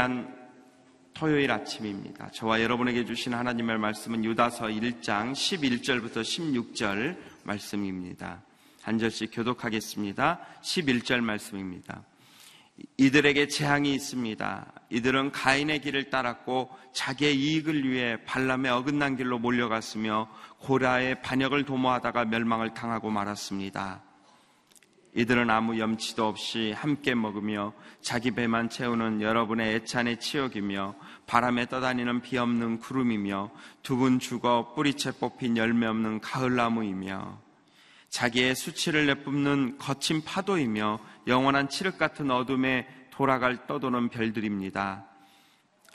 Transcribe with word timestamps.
귀한 0.00 0.34
토요일 1.12 1.50
아침입니다. 1.50 2.30
저와 2.30 2.62
여러분에게 2.62 3.04
주신 3.04 3.34
하나님의 3.34 3.76
말씀은 3.76 4.24
유다서 4.24 4.68
1장 4.68 5.32
11절부터 5.32 6.22
16절 6.22 7.18
말씀입니다. 7.44 8.40
한 8.80 8.98
절씩 8.98 9.30
교독하겠습니다. 9.30 10.40
11절 10.62 11.20
말씀입니다. 11.20 12.02
이들에게 12.96 13.48
재앙이 13.48 13.92
있습니다. 13.92 14.72
이들은 14.88 15.32
가인의 15.32 15.82
길을 15.82 16.08
따랐고 16.08 16.70
자기의 16.94 17.36
이익을 17.36 17.86
위해 17.86 18.24
발람의 18.24 18.70
어긋난 18.72 19.18
길로 19.18 19.38
몰려갔으며 19.38 20.30
고라의 20.60 21.20
반역을 21.20 21.66
도모하다가 21.66 22.24
멸망을 22.24 22.72
당하고 22.72 23.10
말았습니다. 23.10 24.02
이들은 25.14 25.50
아무 25.50 25.78
염치도 25.78 26.26
없이 26.26 26.72
함께 26.76 27.14
먹으며 27.14 27.72
자기 28.00 28.30
배만 28.30 28.70
채우는 28.70 29.22
여러분의 29.22 29.74
애찬의 29.76 30.20
치욕이며 30.20 30.94
바람에 31.26 31.66
떠다니는 31.66 32.22
비 32.22 32.38
없는 32.38 32.78
구름이며 32.78 33.50
두 33.82 33.96
분 33.96 34.18
죽어 34.20 34.72
뿌리채 34.74 35.12
뽑힌 35.18 35.56
열매 35.56 35.86
없는 35.86 36.20
가을나무이며 36.20 37.38
자기의 38.08 38.54
수치를 38.54 39.06
내뿜는 39.06 39.78
거친 39.78 40.22
파도이며 40.22 41.00
영원한 41.26 41.68
칠흑 41.68 41.98
같은 41.98 42.30
어둠에 42.30 42.86
돌아갈 43.10 43.66
떠도는 43.66 44.08
별들입니다. 44.08 45.04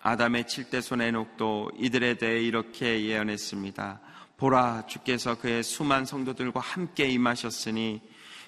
아담의 0.02 0.48
칠대손 0.48 1.02
에녹도 1.02 1.72
이들에 1.80 2.18
대해 2.18 2.42
이렇게 2.42 3.04
예언했습니다. 3.06 4.00
보라 4.38 4.86
주께서 4.88 5.36
그의 5.36 5.64
수만 5.64 6.06
성도들과 6.06 6.60
함께 6.60 7.08
임하셨으니 7.08 8.02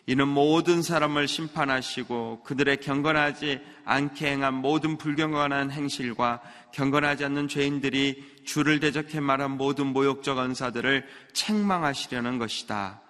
이는 0.09 0.30
모든 0.30 0.81
사람을 0.81 1.27
심판하시고 1.27 2.44
그들의 2.45 2.77
경건하지 2.77 3.59
않게 3.83 4.31
행한 4.31 4.53
모든 4.53 4.97
불경건한 4.97 5.69
행실과 5.69 6.41
경건하지 6.72 7.25
않는 7.25 7.50
죄인들이 7.50 8.41
주를 8.45 8.80
대적해 8.80 9.19
말한 9.19 9.58
모든 9.58 9.88
모욕적 9.88 10.38
언사들을 10.38 11.05
책망하시려는 11.33 12.39
것이다. 12.39 13.02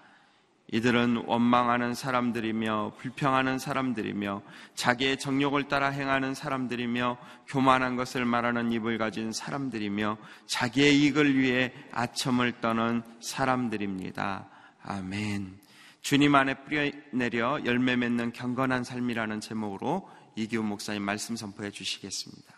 이들은 0.71 1.23
원망하는 1.27 1.93
사람들이며 1.93 2.93
불평하는 2.97 3.59
사람들이며 3.59 4.41
자기의 4.73 5.19
정욕을 5.19 5.69
따라 5.69 5.89
행하는 5.89 6.33
사람들이며 6.33 7.17
교만한 7.47 7.95
것을 7.95 8.25
말하는 8.25 8.71
입을 8.71 8.97
가진 8.97 9.31
사람들이며 9.31 10.17
자기의 10.47 10.99
이익을 10.99 11.37
위해 11.37 11.71
아첨을 11.91 12.59
떠는 12.59 13.03
사람들입니다. 13.21 14.49
아멘. 14.83 15.66
주님 16.07 16.35
안에 16.35 16.53
뿌려내려 16.63 17.65
열매 17.65 17.97
맺는 17.97 18.31
경건한 18.31 18.85
삶이라는 18.85 19.41
제목으로 19.41 20.09
이기훈 20.37 20.65
목사님 20.67 21.03
말씀 21.03 21.35
선포해 21.35 21.69
주시겠습니다. 21.69 22.53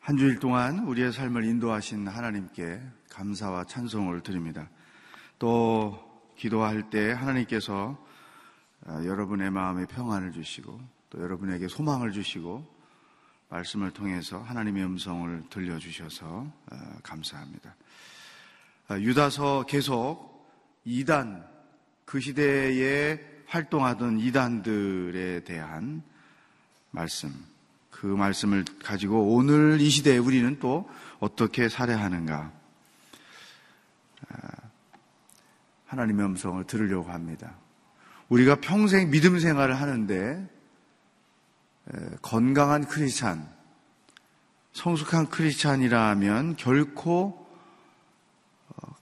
한 0.00 0.16
주일 0.16 0.40
동안 0.40 0.80
우리의 0.80 1.12
삶을 1.12 1.44
인도하신 1.44 2.08
하나님께 2.08 2.80
감사와 3.10 3.62
찬송을 3.66 4.24
드립니다. 4.24 4.68
또 5.38 6.20
기도할 6.36 6.90
때 6.90 7.12
하나님께서 7.12 7.96
아, 8.86 9.04
여러분의 9.04 9.52
마음에 9.52 9.86
평안을 9.86 10.32
주시고 10.32 10.80
또 11.10 11.20
여러분에게 11.22 11.68
소망을 11.68 12.10
주시고 12.10 12.66
말씀을 13.50 13.92
통해서 13.92 14.42
하나님의 14.42 14.82
음성을 14.82 15.44
들려주셔서 15.48 16.52
아, 16.70 16.98
감사합니다. 17.04 17.76
아, 18.90 18.98
유다서 18.98 19.66
계속 19.68 20.50
이단, 20.84 21.46
그 22.04 22.18
시대에 22.18 23.20
활동하던 23.46 24.18
이단들에 24.18 25.44
대한 25.44 26.02
말씀, 26.90 27.32
그 27.92 28.06
말씀을 28.06 28.64
가지고 28.82 29.36
오늘 29.36 29.80
이 29.80 29.88
시대에 29.88 30.18
우리는 30.18 30.58
또 30.58 30.90
어떻게 31.20 31.68
살아야 31.68 32.00
하는가 32.00 32.50
하나님의 35.86 36.26
음성을 36.26 36.64
들으려고 36.64 37.12
합니다. 37.12 37.54
우리가 38.28 38.56
평생 38.56 39.12
믿음 39.12 39.38
생활을 39.38 39.80
하는데 39.80 40.50
건강한 42.22 42.88
크리스찬, 42.88 43.48
성숙한 44.72 45.28
크리스찬이라면 45.28 46.56
결코 46.56 47.39
어, 47.39 47.39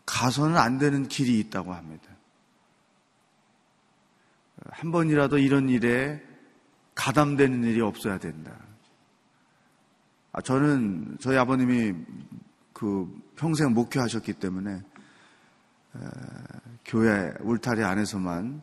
가서는 0.09 0.57
안 0.57 0.79
되는 0.79 1.07
길이 1.07 1.39
있다고 1.39 1.75
합니다. 1.75 2.09
한 4.71 4.91
번이라도 4.91 5.37
이런 5.37 5.69
일에 5.69 6.23
가담되는 6.95 7.63
일이 7.65 7.83
없어야 7.83 8.19
된다. 8.19 8.53
아, 10.33 10.41
저는 10.41 11.19
저희 11.21 11.37
아버님이 11.37 11.95
그 12.73 13.07
평생 13.37 13.75
목회하셨기 13.75 14.33
때문에 14.35 14.83
교회 16.87 17.31
울타리 17.41 17.85
안에서만 17.85 18.63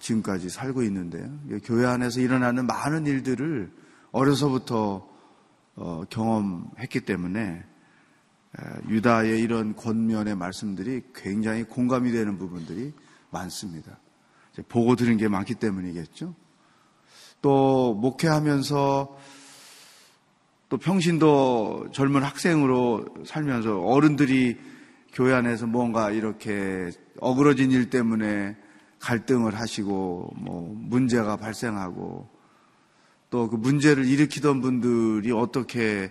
지금까지 0.00 0.48
살고 0.48 0.82
있는데요. 0.84 1.30
교회 1.64 1.86
안에서 1.86 2.20
일어나는 2.20 2.66
많은 2.66 3.06
일들을 3.06 3.70
어려서부터 4.12 5.06
어, 5.76 6.04
경험했기 6.08 7.02
때문에 7.02 7.67
유다의 8.88 9.40
이런 9.40 9.74
권면의 9.76 10.36
말씀들이 10.36 11.02
굉장히 11.14 11.64
공감이 11.64 12.10
되는 12.12 12.38
부분들이 12.38 12.92
많습니다. 13.30 13.98
보고 14.68 14.96
들은 14.96 15.16
게 15.16 15.28
많기 15.28 15.54
때문이겠죠. 15.54 16.34
또 17.40 17.94
목회하면서 17.94 19.18
또 20.68 20.76
평신도 20.76 21.90
젊은 21.92 22.22
학생으로 22.22 23.06
살면서 23.24 23.80
어른들이 23.80 24.58
교회 25.12 25.32
안에서 25.34 25.66
뭔가 25.66 26.10
이렇게 26.10 26.90
어그러진 27.20 27.70
일 27.70 27.90
때문에 27.90 28.56
갈등을 28.98 29.54
하시고 29.54 30.32
뭐 30.36 30.74
문제가 30.76 31.36
발생하고 31.36 32.28
또 33.30 33.48
그 33.48 33.56
문제를 33.56 34.06
일으키던 34.06 34.60
분들이 34.60 35.32
어떻게 35.32 36.10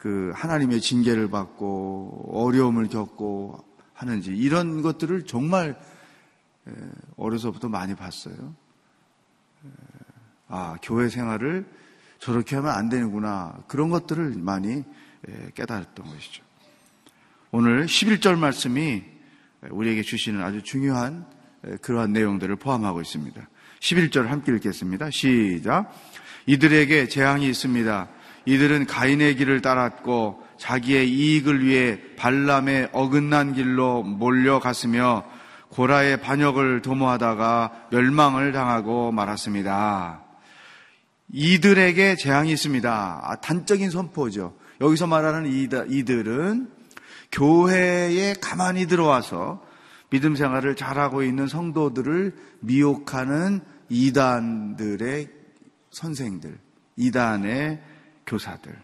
그 0.00 0.32
하나님의 0.34 0.80
징계를 0.80 1.28
받고 1.28 2.30
어려움을 2.32 2.88
겪고 2.88 3.62
하는지 3.92 4.34
이런 4.34 4.80
것들을 4.80 5.26
정말 5.26 5.78
어려서부터 7.16 7.68
많이 7.68 7.94
봤어요. 7.94 8.54
아, 10.48 10.78
교회 10.82 11.10
생활을 11.10 11.66
저렇게 12.18 12.56
하면 12.56 12.70
안 12.72 12.88
되는구나. 12.88 13.58
그런 13.68 13.90
것들을 13.90 14.36
많이 14.38 14.84
깨달았던 15.54 16.06
것이죠. 16.06 16.42
오늘 17.50 17.84
11절 17.84 18.38
말씀이 18.38 19.04
우리에게 19.68 20.00
주시는 20.00 20.42
아주 20.42 20.62
중요한 20.62 21.26
그러한 21.82 22.14
내용들을 22.14 22.56
포함하고 22.56 23.02
있습니다. 23.02 23.48
11절 23.80 24.28
함께 24.28 24.52
읽겠습니다. 24.52 25.10
시작. 25.10 25.94
이들에게 26.46 27.08
재앙이 27.08 27.46
있습니다. 27.50 28.08
이들은 28.44 28.86
가인의 28.86 29.36
길을 29.36 29.60
따랐고 29.60 30.42
자기의 30.58 31.10
이익을 31.10 31.64
위해 31.64 32.00
발람의 32.16 32.90
어긋난 32.92 33.54
길로 33.54 34.02
몰려갔으며 34.02 35.24
고라의 35.70 36.20
반역을 36.20 36.82
도모하다가 36.82 37.88
멸망을 37.90 38.52
당하고 38.52 39.12
말았습니다. 39.12 40.24
이들에게 41.32 42.16
재앙이 42.16 42.50
있습니다. 42.52 43.20
아, 43.22 43.36
단적인 43.36 43.90
선포죠. 43.90 44.54
여기서 44.80 45.06
말하는 45.06 45.46
이들은 45.46 46.70
교회에 47.32 48.34
가만히 48.40 48.86
들어와서 48.86 49.62
믿음 50.10 50.34
생활을 50.34 50.74
잘하고 50.74 51.22
있는 51.22 51.46
성도들을 51.46 52.34
미혹하는 52.60 53.60
이단들의 53.88 55.28
선생들, 55.90 56.58
이단의 56.96 57.80
교사들. 58.26 58.80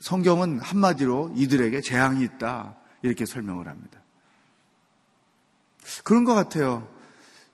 성경은 0.00 0.60
한마디로 0.60 1.32
이들에게 1.34 1.80
재앙이 1.80 2.22
있다. 2.24 2.76
이렇게 3.02 3.24
설명을 3.24 3.68
합니다. 3.68 4.00
그런 6.04 6.24
것 6.24 6.34
같아요. 6.34 6.88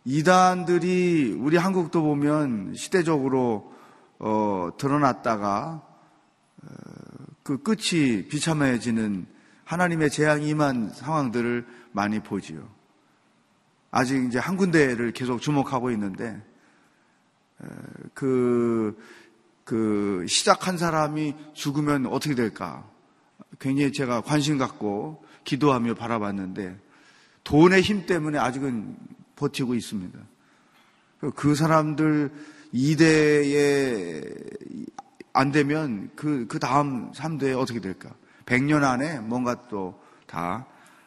이단들이 0.05 1.37
우리 1.39 1.57
한국도 1.57 2.03
보면 2.03 2.75
시대적으로 2.75 3.73
어, 4.19 4.71
드러났다가 4.79 5.83
그 7.43 7.63
끝이 7.63 8.29
비참해지는 8.29 9.27
하나님의 9.65 10.11
재앙이 10.11 10.49
임한 10.49 10.91
상황들을 10.91 11.67
많이 11.93 12.21
보지요. 12.21 12.69
아직 13.91 14.25
이제 14.25 14.39
한 14.39 14.57
군데를 14.57 15.13
계속 15.13 15.41
주목하고 15.41 15.91
있는데, 15.93 16.41
그, 18.15 18.99
그, 19.65 20.25
시작한 20.29 20.79
사람이 20.79 21.35
죽으면 21.55 22.07
어떻게 22.07 22.35
될까? 22.35 22.89
굉장히 23.59 23.93
제가 23.93 24.21
관심 24.23 24.59
갖고 24.59 25.25
기도하며 25.45 25.95
바라봤는데, 25.95 26.79
돈의 27.45 27.83
힘 27.83 28.07
때문에 28.07 28.39
아직은 28.39 28.97
버티고 29.37 29.75
있습니다. 29.75 30.19
그 31.35 31.55
사람들 31.55 32.31
2대에 32.75 34.51
안 35.33 35.53
되면 35.53 36.11
그, 36.17 36.47
그 36.49 36.59
다음 36.59 37.13
3대에 37.13 37.59
어떻게 37.59 37.81
될까? 37.81 38.11
100년 38.47 38.85
안에 38.85 39.21
뭔가 39.21 39.69
또 39.69 40.01
다 40.31 40.65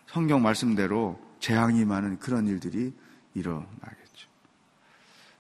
성경 0.08 0.42
말씀대로 0.42 1.18
재앙이 1.40 1.86
많은 1.86 2.20
그런 2.20 2.46
일들이 2.46 2.94
일어나겠죠. 3.34 4.28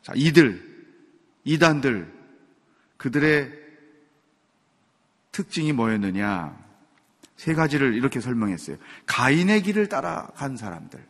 자, 0.01 0.13
이들, 0.15 0.72
이단들, 1.43 2.11
그들의 2.97 3.51
특징이 5.31 5.73
뭐였느냐? 5.73 6.61
세 7.35 7.53
가지를 7.53 7.95
이렇게 7.95 8.21
설명했어요. 8.21 8.77
가인의 9.05 9.63
길을 9.63 9.89
따라간 9.89 10.55
사람들. 10.55 11.05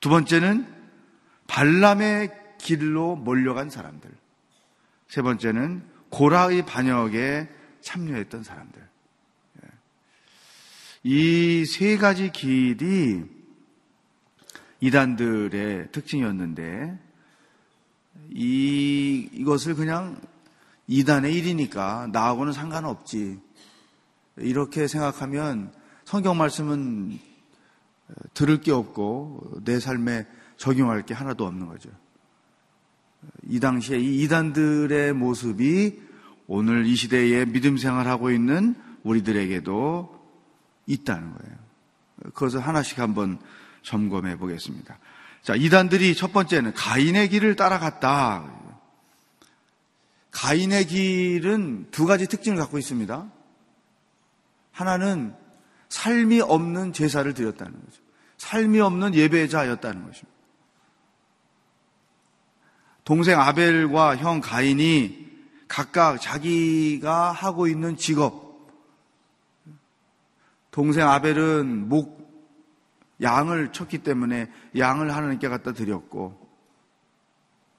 두 0.00 0.08
번째는 0.08 0.66
발람의 1.46 2.30
길로 2.58 3.16
몰려간 3.16 3.70
사람들. 3.70 4.10
세 5.08 5.22
번째는 5.22 5.82
고라의 6.10 6.66
반역에 6.66 7.48
참여했던 7.80 8.42
사람들. 8.42 8.82
예. 9.62 9.68
이세 11.02 11.96
가지 11.96 12.30
길이 12.30 13.22
이단들의 14.80 15.92
특징이었는데, 15.92 16.98
이, 18.34 19.28
이것을 19.32 19.74
그냥 19.74 20.20
이단의 20.86 21.34
일이니까 21.34 22.08
나하고는 22.12 22.52
상관없지. 22.52 23.38
이렇게 24.38 24.86
생각하면 24.86 25.72
성경 26.04 26.36
말씀은 26.36 27.18
들을 28.34 28.60
게 28.60 28.72
없고 28.72 29.60
내 29.64 29.80
삶에 29.80 30.26
적용할 30.56 31.02
게 31.02 31.14
하나도 31.14 31.46
없는 31.46 31.66
거죠. 31.66 31.90
이 33.48 33.60
당시에 33.60 33.98
이 33.98 34.22
이단들의 34.22 35.12
모습이 35.12 36.00
오늘 36.46 36.86
이 36.86 36.96
시대에 36.96 37.44
믿음 37.44 37.76
생활하고 37.76 38.30
있는 38.30 38.74
우리들에게도 39.04 40.20
있다는 40.86 41.34
거예요. 41.34 41.56
그것을 42.34 42.60
하나씩 42.60 42.98
한번 42.98 43.38
점검해 43.82 44.36
보겠습니다. 44.38 44.98
자, 45.42 45.54
이단들이 45.56 46.14
첫 46.14 46.32
번째는 46.32 46.72
가인의 46.74 47.28
길을 47.28 47.56
따라갔다. 47.56 48.48
가인의 50.30 50.86
길은 50.86 51.90
두 51.90 52.06
가지 52.06 52.26
특징을 52.26 52.58
갖고 52.58 52.78
있습니다. 52.78 53.30
하나는 54.70 55.34
삶이 55.88 56.40
없는 56.40 56.92
제사를 56.92 57.32
드렸다는 57.34 57.72
거죠. 57.72 58.02
삶이 58.38 58.80
없는 58.80 59.14
예배자였다는 59.14 60.06
것입니다. 60.06 60.32
동생 63.04 63.40
아벨과 63.40 64.16
형 64.16 64.40
가인이 64.40 65.30
각각 65.68 66.20
자기가 66.20 67.32
하고 67.32 67.66
있는 67.66 67.96
직업. 67.96 68.70
동생 70.70 71.08
아벨은 71.08 71.88
목, 71.88 72.21
양을 73.20 73.72
쳤기 73.72 73.98
때문에 73.98 74.50
양을 74.76 75.14
하나님께 75.14 75.48
갖다 75.48 75.72
드렸고, 75.72 76.40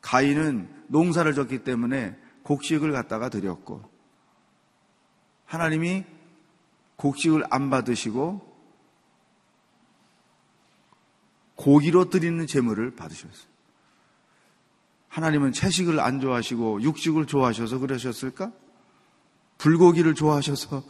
가인은 0.02 0.70
농사를 0.88 1.34
졌기 1.34 1.64
때문에 1.64 2.18
곡식을 2.44 2.92
갖다가 2.92 3.30
드렸고, 3.30 3.84
하나님이 5.46 6.06
곡식을 6.98 7.44
안 7.50 7.70
받으시고, 7.70 8.54
고기로 11.56 12.10
드리는 12.10 12.46
제물을 12.46 12.96
받으셨어요. 12.96 13.54
하나님은 15.14 15.52
채식을 15.52 16.00
안 16.00 16.20
좋아하시고 16.20 16.82
육식을 16.82 17.28
좋아하셔서 17.28 17.78
그러셨을까? 17.78 18.52
불고기를 19.60 20.16
좋아하셔서 20.16 20.84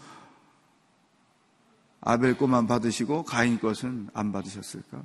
아벨 2.06 2.38
것만 2.38 2.68
받으시고 2.68 3.24
가인 3.24 3.60
것은 3.60 4.10
안 4.14 4.32
받으셨을까? 4.32 5.02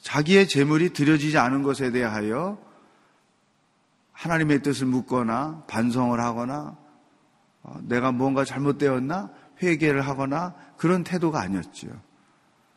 자기의 0.00 0.48
재물이 0.48 0.92
드려지지 0.92 1.36
않은 1.36 1.62
것에 1.62 1.90
대하여 1.90 2.58
하나님의 4.12 4.62
뜻을 4.62 4.86
묻거나 4.86 5.64
반성을 5.68 6.18
하거나 6.18 6.76
어, 7.62 7.78
내가 7.82 8.12
뭔가 8.12 8.44
잘못되었나 8.44 9.30
회개를 9.62 10.00
하거나 10.02 10.54
그런 10.76 11.04
태도가 11.04 11.40
아니었죠. 11.40 11.88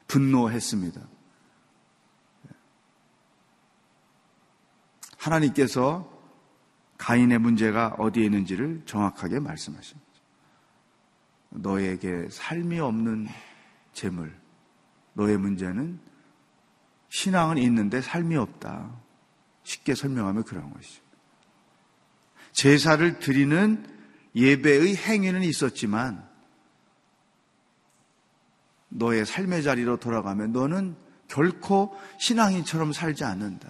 분노했습니다. 0.08 1.02
하나님께서 5.18 6.12
가인의 6.98 7.40
문제가 7.40 7.96
어디에 8.00 8.26
있는지를 8.26 8.82
정확하게 8.86 9.40
말씀하십니다. 9.40 10.11
너에게 11.52 12.28
삶이 12.30 12.80
없는 12.80 13.28
재물, 13.94 14.34
너의 15.14 15.38
문제는 15.38 16.00
신앙은 17.10 17.58
있는데 17.58 18.02
삶이 18.02 18.36
없다. 18.38 18.92
쉽게 19.64 19.94
설명하면 19.96 20.44
그런 20.44 20.74
것이죠. 20.74 21.02
제사를 22.54 23.20
드리는 23.20 23.86
예배의 24.36 24.96
행위는 24.96 25.44
있었지만 25.44 26.28
너의 28.90 29.26
삶의 29.26 29.64
자리로 29.64 29.98
돌아가면 29.98 30.52
너는 30.52 30.96
결코 31.28 31.98
신앙인처럼 32.20 32.92
살지 32.92 33.24
않는다. 33.24 33.70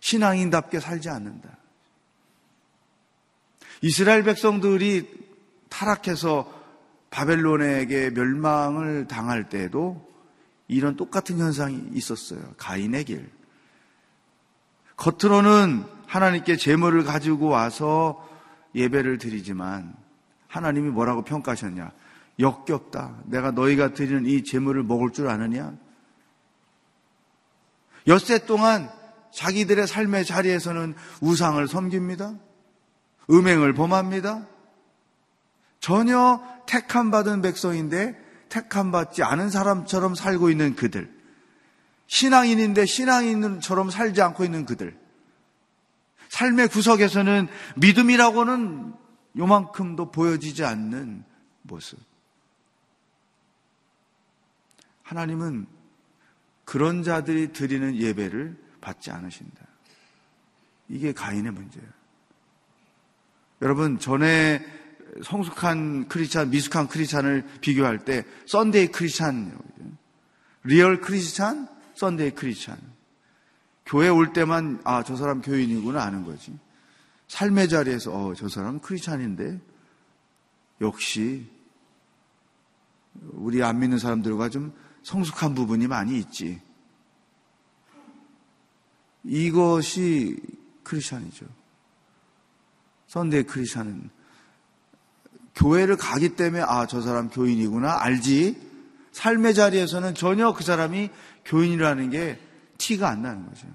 신앙인답게 0.00 0.80
살지 0.80 1.08
않는다. 1.08 1.56
이스라엘 3.82 4.22
백성들이 4.24 5.28
타락해서 5.68 6.57
바벨론에게 7.10 8.10
멸망을 8.10 9.06
당할 9.06 9.48
때도 9.48 10.06
이런 10.68 10.96
똑같은 10.96 11.38
현상이 11.38 11.90
있었어요. 11.92 12.40
가인의 12.58 13.04
길. 13.04 13.30
겉으로는 14.96 15.84
하나님께 16.06 16.56
재물을 16.56 17.04
가지고 17.04 17.46
와서 17.46 18.28
예배를 18.74 19.18
드리지만 19.18 19.94
하나님이 20.48 20.90
뭐라고 20.90 21.22
평가하셨냐? 21.22 21.92
역겹다. 22.38 23.22
내가 23.24 23.50
너희가 23.50 23.94
드리는 23.94 24.26
이 24.26 24.44
재물을 24.44 24.82
먹을 24.82 25.10
줄 25.12 25.28
아느냐? 25.28 25.74
엿새 28.06 28.46
동안 28.46 28.90
자기들의 29.32 29.86
삶의 29.86 30.24
자리에서는 30.24 30.94
우상을 31.20 31.66
섬깁니다. 31.68 32.34
음행을 33.30 33.74
범합니다. 33.74 34.46
전혀 35.88 36.42
택함 36.66 37.10
받은 37.10 37.40
백성인데 37.40 38.14
택함 38.50 38.90
받지 38.90 39.22
않은 39.22 39.48
사람처럼 39.48 40.14
살고 40.14 40.50
있는 40.50 40.76
그들. 40.76 41.10
신앙인인데 42.08 42.84
신앙인처럼 42.84 43.88
살지 43.88 44.20
않고 44.20 44.44
있는 44.44 44.66
그들. 44.66 44.98
삶의 46.28 46.68
구석에서는 46.68 47.48
믿음이라고는 47.76 48.92
요만큼도 49.38 50.10
보여지지 50.10 50.62
않는 50.62 51.24
모습. 51.62 51.98
하나님은 55.04 55.66
그런 56.66 57.02
자들이 57.02 57.54
드리는 57.54 57.96
예배를 57.96 58.58
받지 58.82 59.10
않으신다. 59.10 59.64
이게 60.90 61.14
가인의 61.14 61.50
문제예요. 61.50 61.88
여러분, 63.62 63.98
전에 63.98 64.77
성숙한 65.22 66.08
크리스찬, 66.08 66.50
미숙한 66.50 66.88
크리스찬을 66.88 67.44
비교할 67.60 68.04
때 68.04 68.24
Sunday 68.46 68.88
Christian, 68.88 69.58
real 70.64 71.00
Christian, 71.00 71.68
Sunday 71.94 72.32
Christian. 72.32 72.78
교회 73.86 74.08
올 74.08 74.32
때만 74.32 74.80
아, 74.84 75.02
저 75.02 75.16
사람 75.16 75.40
교인이구나 75.40 76.02
아는 76.02 76.24
거지. 76.24 76.56
삶의 77.28 77.68
자리에서 77.68 78.12
어, 78.12 78.34
저 78.34 78.48
사람 78.48 78.78
크리스찬인데 78.80 79.60
역시 80.80 81.46
우리 83.32 83.62
안 83.62 83.80
믿는 83.80 83.98
사람들과 83.98 84.48
좀 84.48 84.72
성숙한 85.02 85.54
부분이 85.54 85.86
많이 85.86 86.18
있지. 86.18 86.60
이것이 89.24 90.38
크리스천이죠. 90.84 91.46
선대 93.06 93.42
크리스천은 93.42 94.10
교회를 95.58 95.96
가기 95.96 96.36
때문에 96.36 96.62
아, 96.62 96.86
저 96.86 97.00
사람 97.02 97.28
교인이구나 97.28 98.00
알지. 98.00 98.68
삶의 99.12 99.54
자리에서는 99.54 100.14
전혀 100.14 100.52
그 100.52 100.62
사람이 100.62 101.10
교인이라는 101.44 102.10
게 102.10 102.40
티가 102.78 103.08
안 103.08 103.22
나는 103.22 103.46
거죠. 103.46 103.66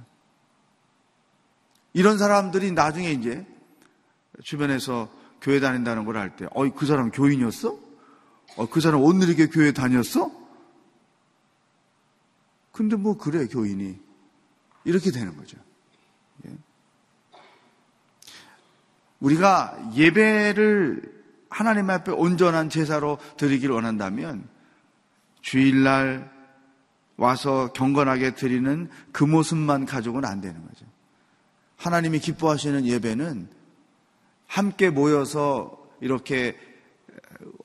이런 1.92 2.18
사람들이 2.18 2.72
나중에 2.72 3.12
이제 3.12 3.46
주변에서 4.44 5.10
교회 5.42 5.60
다닌다는 5.60 6.06
걸할 6.06 6.38
때, 6.38 6.48
어이, 6.54 6.72
그 6.72 6.86
사람 6.86 7.12
교인이었어? 7.12 7.78
어, 8.56 8.70
그 8.70 8.80
사람 8.80 9.02
오늘 9.02 9.28
이렇게 9.28 9.48
교회 9.48 9.74
다녔어? 9.74 10.32
근데 12.72 12.96
뭐 12.96 13.18
그래 13.18 13.48
교인이 13.48 14.00
이렇게 14.86 15.12
되는 15.12 15.36
거죠. 15.36 15.58
예. 16.48 16.52
우리가 19.20 19.92
예배를 19.96 21.13
하나님 21.54 21.92
앞에 21.92 22.12
온전한 22.12 22.70
제사로 22.70 23.20
드리기를 23.38 23.76
원한다면 23.76 24.48
주일날 25.42 26.32
와서 27.16 27.72
경건하게 27.74 28.34
드리는 28.34 28.90
그 29.12 29.24
모습만 29.24 29.86
가지고는 29.86 30.28
안 30.28 30.42
되는 30.42 30.60
거죠. 30.66 30.86
하나님이 31.78 32.20
기뻐하시는 32.20 32.86
예배는 32.86 33.48
함께 34.48 34.90
모여서 34.90 35.78
이렇게 36.02 36.58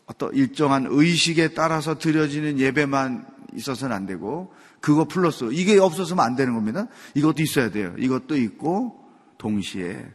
어떤 0.04 0.34
일정한 0.34 0.86
의식에 0.88 1.54
따라서 1.54 1.98
드려지는 1.98 2.58
예배만 2.58 3.26
있어서는 3.54 3.96
안 3.96 4.04
되고 4.04 4.52
그거 4.80 5.06
플러스 5.06 5.48
이게 5.52 5.78
없어서는 5.78 6.22
안 6.22 6.36
되는 6.36 6.54
겁니다. 6.54 6.88
이것도 7.14 7.42
있어야 7.42 7.70
돼요. 7.70 7.94
이것도 7.96 8.36
있고 8.36 9.02
동시에 9.38 10.06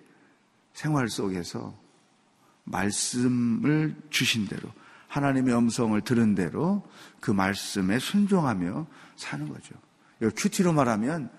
생활 0.74 1.10
속에서 1.10 1.83
말씀을 2.64 3.96
주신 4.10 4.48
대로 4.48 4.70
하나님의 5.08 5.56
음성을 5.56 6.00
들은 6.02 6.36
대로 6.36 6.88
그 7.20 7.32
말씀에 7.32 8.00
순종하며 8.00 8.88
사는 9.16 9.48
거죠. 9.48 9.76
큐티로 10.36 10.74
말하면 10.74 11.30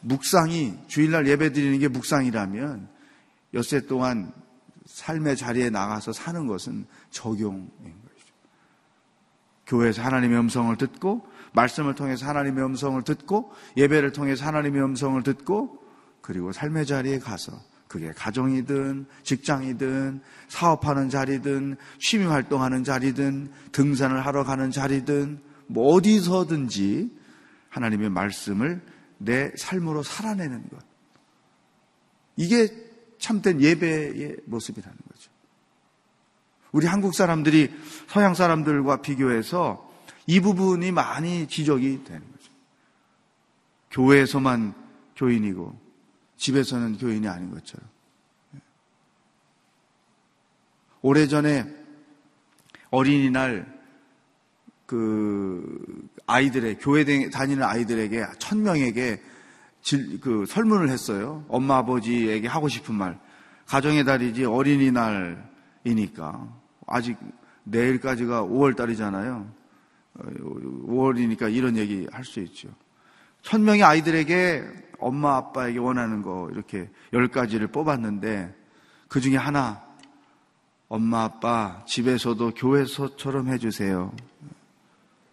묵상이 0.00 0.74
주일날 0.86 1.26
예배 1.26 1.52
드리는 1.52 1.78
게 1.78 1.88
묵상이라면 1.88 2.88
엿새 3.54 3.86
동안 3.86 4.32
삶의 4.84 5.36
자리에 5.36 5.70
나가서 5.70 6.12
사는 6.12 6.46
것은 6.46 6.86
적용인 7.10 7.70
것이죠. 7.70 8.34
교회에서 9.66 10.02
하나님의 10.02 10.38
음성을 10.38 10.76
듣고 10.76 11.26
말씀을 11.54 11.94
통해서 11.94 12.26
하나님의 12.26 12.64
음성을 12.64 13.00
듣고 13.02 13.52
예배를 13.76 14.12
통해서 14.12 14.44
하나님의 14.44 14.82
음성을 14.82 15.22
듣고 15.22 15.82
그리고 16.20 16.52
삶의 16.52 16.84
자리에 16.84 17.18
가서 17.18 17.58
그게 17.94 18.10
가정이든 18.10 19.06
직장이든 19.22 20.20
사업하는 20.48 21.10
자리든 21.10 21.76
취미 22.00 22.24
활동하는 22.24 22.82
자리든 22.82 23.52
등산을 23.70 24.26
하러 24.26 24.42
가는 24.42 24.72
자리든 24.72 25.38
뭐 25.68 25.94
어디서든지 25.94 27.16
하나님의 27.68 28.10
말씀을 28.10 28.82
내 29.18 29.52
삶으로 29.56 30.02
살아내는 30.02 30.68
것. 30.70 30.80
이게 32.34 32.66
참된 33.20 33.60
예배의 33.60 34.38
모습이라는 34.46 34.98
거죠. 35.12 35.30
우리 36.72 36.88
한국 36.88 37.14
사람들이 37.14 37.72
서양 38.08 38.34
사람들과 38.34 39.02
비교해서 39.02 39.88
이 40.26 40.40
부분이 40.40 40.90
많이 40.90 41.46
지적이 41.46 42.02
되는 42.02 42.22
거죠. 42.22 42.50
교회에서만 43.92 44.74
교인이고 45.14 45.83
집에서는 46.44 46.98
교인이 46.98 47.26
아닌 47.26 47.50
것처럼. 47.50 47.88
오래전에 51.00 51.66
어린이날 52.90 53.72
그 54.84 56.06
아이들의 56.26 56.76
교회 56.80 57.30
다니는 57.30 57.62
아이들에게 57.62 58.26
천 58.38 58.62
명에게 58.62 59.22
그 60.20 60.44
설문을 60.46 60.90
했어요. 60.90 61.46
엄마 61.48 61.78
아버지에게 61.78 62.46
하고 62.46 62.68
싶은 62.68 62.94
말. 62.94 63.18
가정의 63.66 64.04
달이지 64.04 64.44
어린이날이니까 64.44 65.42
아직 66.86 67.16
내일까지가 67.62 68.42
5월 68.42 68.76
달이잖아요. 68.76 69.50
5월이니까 70.14 71.54
이런 71.54 71.78
얘기 71.78 72.06
할 72.12 72.22
수 72.24 72.40
있죠. 72.40 72.68
천 73.40 73.64
명의 73.64 73.82
아이들에게 73.82 74.84
엄마 75.04 75.36
아빠에게 75.36 75.78
원하는 75.78 76.22
거 76.22 76.48
이렇게 76.50 76.90
열 77.12 77.28
가지를 77.28 77.68
뽑았는데 77.68 78.52
그 79.08 79.20
중에 79.20 79.36
하나 79.36 79.84
엄마 80.88 81.24
아빠 81.24 81.84
집에서도 81.86 82.54
교회서처럼 82.54 83.48
해주세요. 83.48 84.14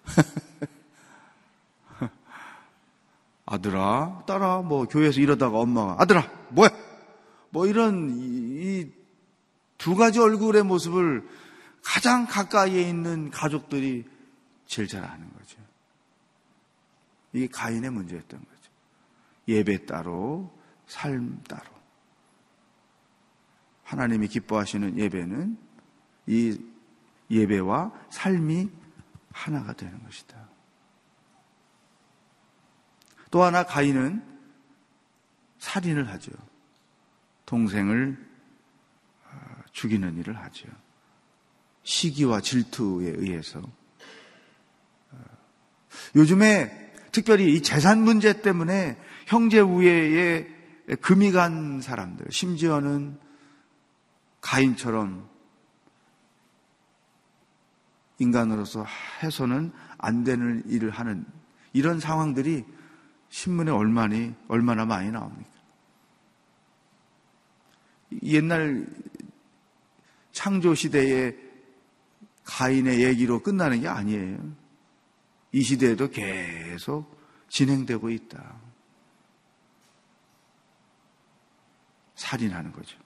아들아, 3.45 4.23
딸아, 4.27 4.61
뭐 4.61 4.85
교회에서 4.85 5.19
이러다가 5.19 5.59
엄마가 5.59 5.97
아들아, 5.99 6.29
뭐야? 6.49 6.69
뭐 7.49 7.67
이런 7.67 8.15
이두 8.17 9.95
가지 9.95 10.19
얼굴의 10.19 10.63
모습을 10.63 11.27
가장 11.83 12.27
가까이에 12.27 12.81
있는 12.81 13.29
가족들이 13.29 14.05
제일 14.67 14.87
잘 14.87 15.03
아는 15.03 15.29
거죠. 15.33 15.57
이게 17.33 17.47
가인의 17.47 17.89
문제였던 17.89 18.39
거죠. 18.39 18.60
예배 19.51 19.85
따로, 19.85 20.51
삶 20.87 21.41
따로. 21.43 21.69
하나님이 23.83 24.27
기뻐하시는 24.29 24.97
예배는 24.97 25.57
이 26.27 26.57
예배와 27.29 27.91
삶이 28.09 28.69
하나가 29.31 29.73
되는 29.73 30.01
것이다. 30.03 30.49
또 33.29 33.43
하나 33.43 33.63
가인은 33.63 34.23
살인을 35.59 36.09
하죠. 36.09 36.31
동생을 37.45 38.17
어, 39.25 39.63
죽이는 39.71 40.17
일을 40.17 40.37
하죠. 40.37 40.67
시기와 41.83 42.41
질투에 42.41 43.09
의해서. 43.09 43.59
어, 45.11 45.17
요즘에 46.15 46.93
특별히 47.11 47.53
이 47.53 47.61
재산 47.61 48.01
문제 48.03 48.41
때문에 48.41 48.97
형제 49.31 49.61
우애에 49.61 50.45
금이 50.99 51.31
간 51.31 51.79
사람들, 51.79 52.25
심지어는 52.31 53.17
가인처럼 54.41 55.29
인간으로서 58.19 58.85
해서는 59.23 59.71
안 59.97 60.25
되는 60.25 60.61
일을 60.67 60.89
하는 60.89 61.25
이런 61.71 62.01
상황들이 62.01 62.65
신문에 63.29 63.71
얼마니, 63.71 64.33
얼마나 64.49 64.83
많이 64.83 65.09
나옵니까? 65.09 65.49
옛날 68.23 68.85
창조 70.33 70.75
시대의 70.75 71.37
가인의 72.43 73.01
얘기로 73.05 73.41
끝나는 73.41 73.79
게 73.79 73.87
아니에요. 73.87 74.39
이 75.53 75.61
시대에도 75.61 76.09
계속 76.09 77.17
진행되고 77.47 78.09
있다. 78.09 78.70
살인하는 82.21 82.71
거죠. 82.71 82.97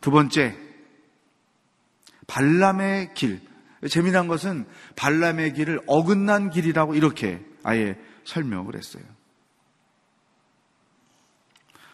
두 0.00 0.10
번째, 0.10 0.56
발람의 2.26 3.14
길. 3.14 3.40
재미난 3.88 4.28
것은 4.28 4.66
발람의 4.96 5.54
길을 5.54 5.80
어긋난 5.86 6.50
길이라고 6.50 6.94
이렇게 6.94 7.44
아예 7.62 7.98
설명을 8.24 8.76
했어요. 8.76 9.02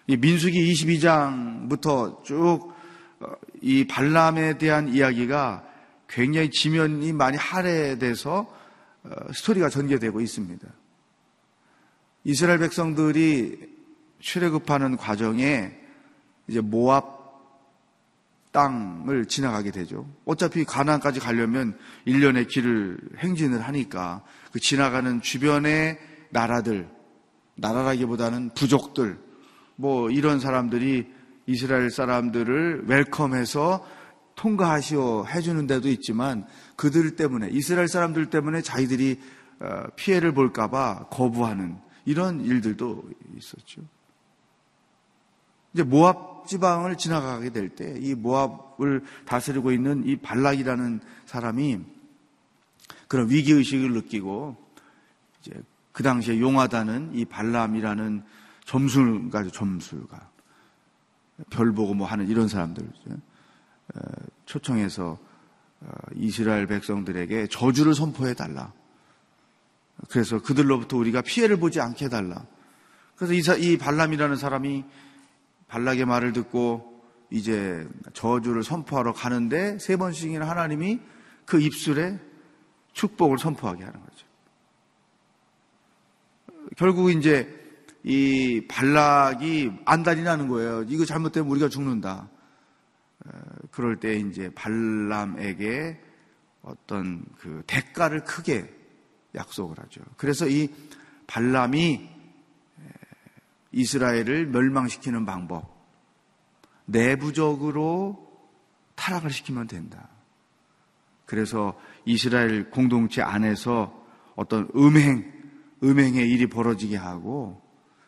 이 0.08 0.16
민수기 0.16 0.72
22장부터 0.72 2.22
쭉이 2.24 3.82
어, 3.82 3.86
발람에 3.88 4.58
대한 4.58 4.88
이야기가 4.88 5.64
굉장히 6.08 6.50
지면이 6.50 7.12
많이 7.12 7.36
할애돼서 7.36 8.52
어, 9.04 9.32
스토리가 9.32 9.68
전개되고 9.68 10.20
있습니다. 10.20 10.68
이스라엘 12.24 12.58
백성들이 12.58 13.75
출애굽하는 14.20 14.96
과정에 14.96 15.72
이제 16.48 16.60
모압 16.60 17.16
땅을 18.56 19.26
지나가게 19.26 19.70
되죠. 19.70 20.08
어차피 20.24 20.64
가나안까지 20.64 21.20
가려면 21.20 21.76
1년의 22.06 22.48
길을 22.48 22.98
행진을 23.18 23.60
하니까 23.60 24.22
그 24.50 24.60
지나가는 24.60 25.20
주변의 25.20 25.98
나라들, 26.30 26.88
나라라기보다는 27.56 28.54
부족들, 28.54 29.18
뭐 29.76 30.10
이런 30.10 30.40
사람들이 30.40 31.06
이스라엘 31.46 31.90
사람들을 31.90 32.84
웰컴해서 32.86 33.86
통과하시오 34.36 35.26
해주는 35.26 35.66
데도 35.66 35.88
있지만 35.90 36.46
그들 36.76 37.16
때문에 37.16 37.48
이스라엘 37.52 37.88
사람들 37.88 38.30
때문에 38.30 38.62
자기들이 38.62 39.20
어, 39.60 39.84
피해를 39.96 40.32
볼까봐 40.32 41.08
거부하는 41.10 41.78
이런 42.04 42.40
일들도 42.42 43.04
있었죠. 43.36 43.82
이제 45.76 45.82
모압 45.82 46.46
지방을 46.48 46.96
지나가게 46.96 47.50
될 47.50 47.68
때 47.74 47.98
이 48.00 48.14
모압을 48.14 49.04
다스리고 49.26 49.72
있는 49.72 50.06
이 50.06 50.16
발락이라는 50.16 51.00
사람이 51.26 51.80
그런 53.08 53.28
위기 53.28 53.52
의식을 53.52 53.92
느끼고 53.92 54.56
이제 55.40 55.52
그 55.92 56.02
당시에 56.02 56.40
용하다는 56.40 57.12
이 57.14 57.24
발람이라는 57.24 58.22
점술가죠 58.64 59.50
점술가 59.50 60.30
별 61.50 61.72
보고 61.72 61.94
뭐 61.94 62.06
하는 62.06 62.28
이런 62.28 62.48
사람들 62.48 62.88
초청해서 64.46 65.18
어, 65.80 65.90
이스라엘 66.14 66.66
백성들에게 66.66 67.48
저주를 67.48 67.94
선포해 67.94 68.32
달라 68.34 68.72
그래서 70.08 70.40
그들로부터 70.40 70.96
우리가 70.96 71.22
피해를 71.22 71.58
보지 71.58 71.80
않게 71.80 72.06
해달라. 72.06 72.44
그래서 73.16 73.56
이 73.56 73.78
발람이라는 73.78 74.36
사람이 74.36 74.84
발락의 75.68 76.04
말을 76.04 76.32
듣고 76.32 77.02
이제 77.30 77.86
저주를 78.12 78.62
선포하러 78.62 79.12
가는데 79.12 79.78
세 79.78 79.96
번씩이나 79.96 80.48
하나님이 80.48 81.00
그 81.44 81.60
입술에 81.60 82.18
축복을 82.92 83.38
선포하게 83.38 83.84
하는 83.84 84.00
거죠. 84.00 84.26
결국 86.76 87.10
이제 87.10 87.52
이 88.02 88.66
발락이 88.68 89.72
안달이 89.84 90.22
나는 90.22 90.48
거예요. 90.48 90.84
이거 90.88 91.04
잘못되면 91.04 91.50
우리가 91.50 91.68
죽는다. 91.68 92.28
그럴 93.70 93.98
때 93.98 94.14
이제 94.14 94.50
발람에게 94.54 96.00
어떤 96.62 97.24
그 97.38 97.62
대가를 97.66 98.24
크게 98.24 98.72
약속을 99.34 99.78
하죠. 99.78 100.02
그래서 100.16 100.48
이 100.48 100.68
발람이 101.26 102.15
이스라엘을 103.72 104.46
멸망시키는 104.46 105.26
방법, 105.26 105.76
내부적으로 106.86 108.26
타락을 108.94 109.30
시키면 109.30 109.66
된다. 109.66 110.08
그래서 111.26 111.78
이스라엘 112.04 112.70
공동체 112.70 113.20
안에서 113.22 114.06
어떤 114.36 114.68
음행, 114.76 115.32
음행의 115.82 116.30
일이 116.30 116.46
벌어지게 116.46 116.96
하고 116.96 117.60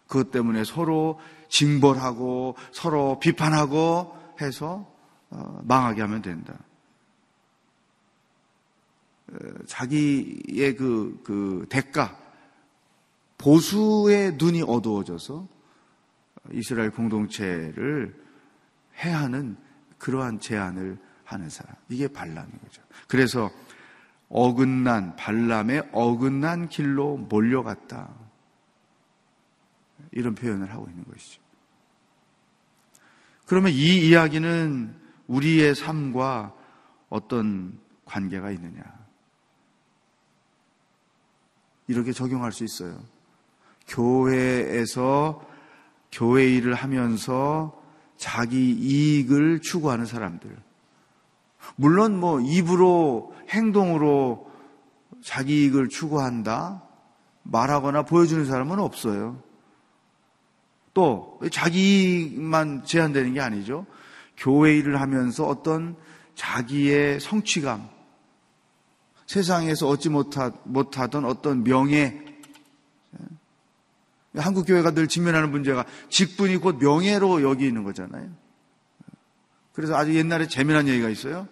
그것 0.06 0.30
때문에 0.30 0.64
서로 0.64 1.18
징벌하고 1.48 2.56
서로 2.72 3.18
비판하고 3.18 4.16
해서 4.40 4.90
어, 5.30 5.60
망하게 5.64 6.00
하면 6.02 6.22
된다. 6.22 6.58
어, 9.30 9.36
자기의 9.66 10.76
그, 10.76 11.20
그 11.22 11.66
대가, 11.68 12.18
보수의 13.38 14.34
눈이 14.36 14.62
어두워져서 14.66 15.48
이스라엘 16.52 16.90
공동체를 16.90 18.14
해하는 18.96 19.56
그러한 19.98 20.40
제안을 20.40 20.98
하는 21.24 21.48
사람. 21.48 21.74
이게 21.88 22.08
발람인 22.08 22.50
거죠. 22.62 22.82
그래서 23.06 23.50
어긋난, 24.28 25.16
발람의 25.16 25.90
어긋난 25.92 26.68
길로 26.68 27.16
몰려갔다. 27.16 28.10
이런 30.12 30.34
표현을 30.34 30.72
하고 30.72 30.88
있는 30.88 31.04
것이죠. 31.04 31.40
그러면 33.46 33.72
이 33.72 34.08
이야기는 34.08 34.94
우리의 35.26 35.74
삶과 35.74 36.54
어떤 37.08 37.78
관계가 38.04 38.50
있느냐? 38.52 38.82
이렇게 41.86 42.12
적용할 42.12 42.52
수 42.52 42.64
있어요. 42.64 43.02
교회에서 43.88 45.42
교회 46.12 46.46
일을 46.46 46.74
하면서 46.74 47.78
자기 48.16 48.70
이익을 48.70 49.60
추구하는 49.60 50.06
사람들. 50.06 50.56
물론 51.76 52.18
뭐 52.18 52.40
입으로 52.40 53.34
행동으로 53.50 54.50
자기 55.22 55.62
이익을 55.64 55.88
추구한다 55.88 56.82
말하거나 57.42 58.02
보여주는 58.02 58.44
사람은 58.44 58.78
없어요. 58.78 59.42
또 60.94 61.38
자기 61.52 61.80
이익만 61.80 62.84
제한되는 62.84 63.34
게 63.34 63.40
아니죠. 63.40 63.86
교회 64.36 64.76
일을 64.76 65.00
하면서 65.00 65.46
어떤 65.46 65.96
자기의 66.34 67.20
성취감, 67.20 67.88
세상에서 69.26 69.88
얻지 69.88 70.08
못하, 70.10 70.52
못하던 70.64 71.24
어떤 71.24 71.64
명예, 71.64 72.24
한국 74.38 74.66
교회가 74.66 74.92
늘 74.92 75.08
직면하는 75.08 75.50
문제가 75.50 75.84
직분이 76.08 76.56
곧 76.56 76.78
명예로 76.78 77.42
여기는 77.42 77.82
거잖아요. 77.84 78.30
그래서 79.72 79.96
아주 79.96 80.14
옛날에 80.14 80.48
재미난 80.48 80.88
얘기가 80.88 81.08
있어요. 81.08 81.46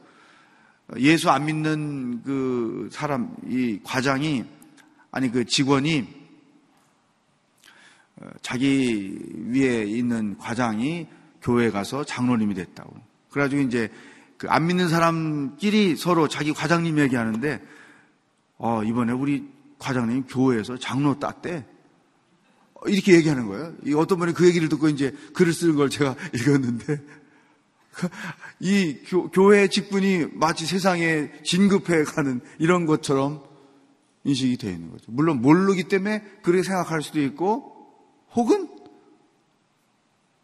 예수 0.99 1.31
안 1.31 1.47
믿는 1.47 2.23
그 2.23 2.89
사람, 2.93 3.35
이 3.49 3.81
과장이, 3.83 4.45
아니 5.11 5.31
그 5.31 5.45
직원이 5.45 6.07
자기 8.41 9.19
위에 9.49 9.85
있는 9.85 10.37
과장이 10.39 11.07
교회 11.43 11.67
에 11.67 11.71
가서 11.71 12.05
장로님이 12.05 12.55
됐다고. 12.55 12.97
그래가지고 13.31 13.63
이제 13.63 13.91
그 14.39 14.49
안 14.49 14.67
믿는 14.67 14.89
사람끼리 14.89 15.97
서로 15.97 16.29
자기 16.29 16.53
과장님 16.53 16.99
얘기하는데, 16.99 17.63
어, 18.59 18.83
이번에 18.85 19.13
우리 19.13 19.49
과장님 19.79 20.25
교회에서 20.25 20.79
장로 20.79 21.19
땄대. 21.19 21.65
이렇게 22.87 23.15
얘기하는 23.15 23.47
거예요. 23.47 23.99
어떤 23.99 24.19
분이 24.19 24.33
그 24.35 24.47
얘기를 24.47 24.69
듣고 24.69 24.89
이제 24.89 25.13
글을 25.35 25.53
쓰는 25.53 25.77
걸 25.77 25.91
제가 25.91 26.15
읽었는데, 26.35 27.03
이 28.61 28.99
교, 29.33 29.55
회 29.55 29.69
직분이 29.69 30.27
마치 30.33 30.67
세상에 30.67 31.31
진급해 31.43 32.05
가는 32.05 32.41
이런 32.59 32.87
것처럼 32.87 33.43
인식이 34.25 34.59
되어 34.59 34.73
있는 34.73 34.91
거죠. 34.91 35.11
물론 35.13 35.41
모르기 35.41 35.85
때문에 35.85 36.23
그렇게 36.43 36.63
생각할 36.63 37.03
수도 37.03 37.21
있고, 37.23 37.75
혹은 38.35 38.69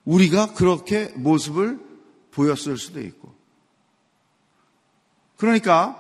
우리가 0.05 0.55
그렇게 0.55 1.13
모습을 1.17 1.79
보였을 2.31 2.79
수도 2.79 3.01
있고. 3.01 3.33
그러니까 5.37 5.99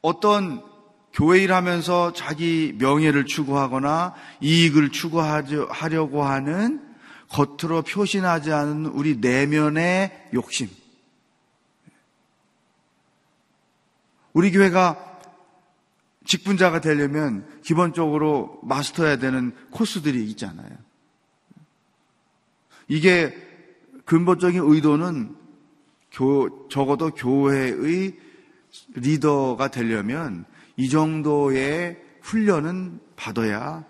어떤 0.00 0.62
교회 1.18 1.42
일하면서 1.42 2.12
자기 2.12 2.76
명예를 2.78 3.26
추구하거나 3.26 4.14
이익을 4.40 4.90
추구하려고 4.90 6.22
하는 6.22 6.80
겉으로 7.28 7.82
표신하지 7.82 8.52
않은 8.52 8.86
우리 8.86 9.16
내면의 9.16 10.28
욕심. 10.32 10.68
우리 14.32 14.52
교회가 14.52 15.18
직분자가 16.24 16.80
되려면 16.80 17.48
기본적으로 17.64 18.60
마스터해야 18.62 19.16
되는 19.16 19.52
코스들이 19.72 20.24
있잖아요. 20.26 20.70
이게 22.86 23.36
근본적인 24.04 24.60
의도는 24.62 25.34
교, 26.12 26.68
적어도 26.68 27.10
교회의 27.10 28.16
리더가 28.94 29.66
되려면 29.72 30.44
이 30.78 30.88
정도의 30.88 32.00
훈련은 32.22 33.00
받아야 33.16 33.84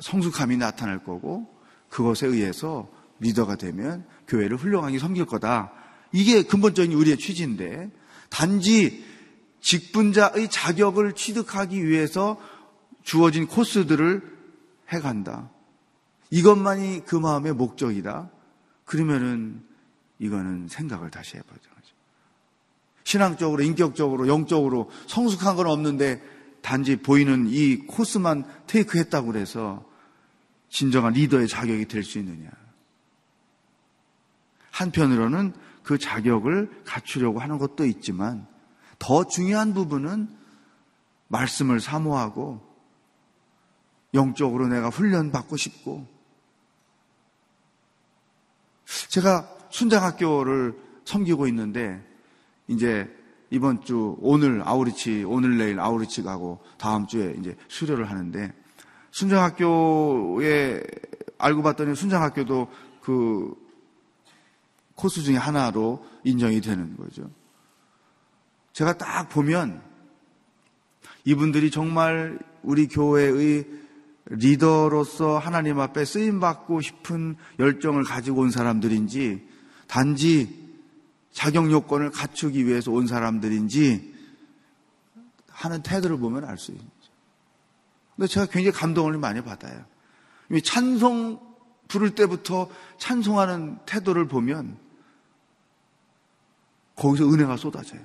성숙함이 0.00 0.56
나타날 0.56 1.04
거고 1.04 1.48
그것에 1.88 2.26
의해서 2.26 2.90
리더가 3.20 3.54
되면 3.54 4.04
교회를 4.26 4.56
훌륭하게 4.56 4.98
섬길 4.98 5.26
거다. 5.26 5.72
이게 6.12 6.42
근본적인 6.42 6.92
우리의 6.92 7.18
취지인데 7.18 7.90
단지 8.30 9.04
직분자의 9.60 10.50
자격을 10.50 11.12
취득하기 11.12 11.86
위해서 11.86 12.36
주어진 13.04 13.46
코스들을 13.46 14.22
해간다. 14.88 15.50
이것만이 16.30 17.04
그 17.06 17.14
마음의 17.14 17.52
목적이다. 17.54 18.28
그러면은 18.84 19.62
이거는 20.18 20.66
생각을 20.68 21.10
다시 21.10 21.36
해보자. 21.36 21.71
신앙적으로, 23.04 23.62
인격적으로, 23.62 24.28
영적으로 24.28 24.90
성숙한 25.06 25.56
건 25.56 25.66
없는데 25.66 26.22
단지 26.62 26.96
보이는 26.96 27.46
이 27.48 27.78
코스만 27.78 28.44
테이크했다고 28.66 29.32
그래서 29.32 29.84
진정한 30.68 31.12
리더의 31.12 31.48
자격이 31.48 31.86
될 31.86 32.04
수 32.04 32.18
있느냐. 32.18 32.50
한편으로는 34.70 35.52
그 35.82 35.98
자격을 35.98 36.82
갖추려고 36.84 37.40
하는 37.40 37.58
것도 37.58 37.84
있지만 37.84 38.46
더 38.98 39.24
중요한 39.24 39.74
부분은 39.74 40.28
말씀을 41.28 41.80
사모하고 41.80 42.60
영적으로 44.14 44.68
내가 44.68 44.88
훈련받고 44.88 45.56
싶고 45.56 46.06
제가 49.08 49.48
순장학교를 49.70 50.78
섬기고 51.04 51.46
있는데 51.48 52.06
이제 52.68 53.08
이번 53.50 53.82
주 53.84 54.16
오늘 54.20 54.62
아우리치 54.64 55.24
오늘 55.24 55.58
내일 55.58 55.78
아우리치 55.78 56.22
가고 56.22 56.60
다음 56.78 57.06
주에 57.06 57.34
이제 57.38 57.56
수료를 57.68 58.10
하는데 58.10 58.52
순장학교에 59.10 60.82
알고 61.38 61.62
봤더니 61.62 61.94
순장학교도 61.94 62.68
그 63.02 63.54
코스 64.94 65.22
중에 65.22 65.36
하나로 65.36 66.04
인정이 66.24 66.60
되는 66.60 66.96
거죠. 66.96 67.30
제가 68.72 68.96
딱 68.96 69.28
보면 69.28 69.82
이분들이 71.24 71.70
정말 71.70 72.38
우리 72.62 72.86
교회의 72.86 73.66
리더로서 74.26 75.38
하나님 75.38 75.78
앞에 75.80 76.04
쓰임 76.04 76.40
받고 76.40 76.80
싶은 76.80 77.36
열정을 77.58 78.04
가지고 78.04 78.42
온 78.42 78.50
사람들인지 78.50 79.46
단지 79.88 80.61
자격 81.32 81.70
요건을 81.70 82.10
갖추기 82.10 82.66
위해서 82.66 82.92
온 82.92 83.06
사람들인지 83.06 84.12
하는 85.48 85.82
태도를 85.82 86.18
보면 86.18 86.44
알 86.44 86.58
수 86.58 86.72
있죠. 86.72 86.84
근데 88.16 88.26
제가 88.28 88.46
굉장히 88.46 88.72
감동을 88.72 89.18
많이 89.18 89.42
받아요. 89.42 89.84
찬송 90.64 91.40
부를 91.88 92.14
때부터 92.14 92.70
찬송하는 92.98 93.78
태도를 93.86 94.28
보면 94.28 94.78
거기서 96.96 97.28
은혜가 97.28 97.56
쏟아져요. 97.56 98.00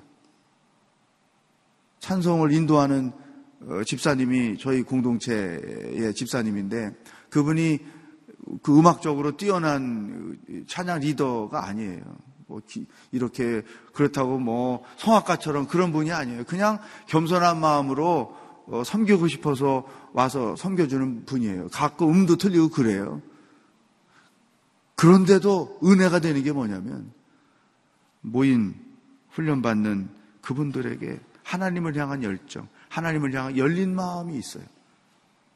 찬송을 2.00 2.52
인도하는 2.52 3.12
어, 3.60 3.82
집사님이 3.84 4.56
저희 4.58 4.82
공동체의 4.82 6.14
집사님인데 6.14 6.96
그분이 7.28 7.80
그 8.62 8.78
음악적으로 8.78 9.36
뛰어난 9.36 10.38
찬양 10.66 11.00
리더가 11.00 11.66
아니에요. 11.66 12.02
뭐 12.48 12.60
이렇게 13.12 13.62
그렇다고 13.92 14.38
뭐 14.38 14.82
성악가처럼 14.96 15.68
그런 15.68 15.92
분이 15.92 16.10
아니에요. 16.10 16.44
그냥 16.44 16.78
겸손한 17.06 17.60
마음으로 17.60 18.36
어, 18.66 18.82
섬기고 18.84 19.28
싶어서 19.28 19.86
와서 20.12 20.56
섬겨주는 20.56 21.26
분이에요. 21.26 21.68
가끔 21.68 22.10
음도 22.10 22.36
틀리고 22.36 22.70
그래요. 22.70 23.22
그런데도 24.96 25.78
은혜가 25.84 26.18
되는 26.18 26.42
게 26.42 26.52
뭐냐면 26.52 27.12
모인 28.20 28.74
훈련받는 29.30 30.08
그분들에게 30.40 31.20
하나님을 31.44 31.96
향한 31.96 32.22
열정, 32.22 32.66
하나님을 32.88 33.32
향한 33.34 33.56
열린 33.56 33.94
마음이 33.94 34.36
있어요. 34.36 34.64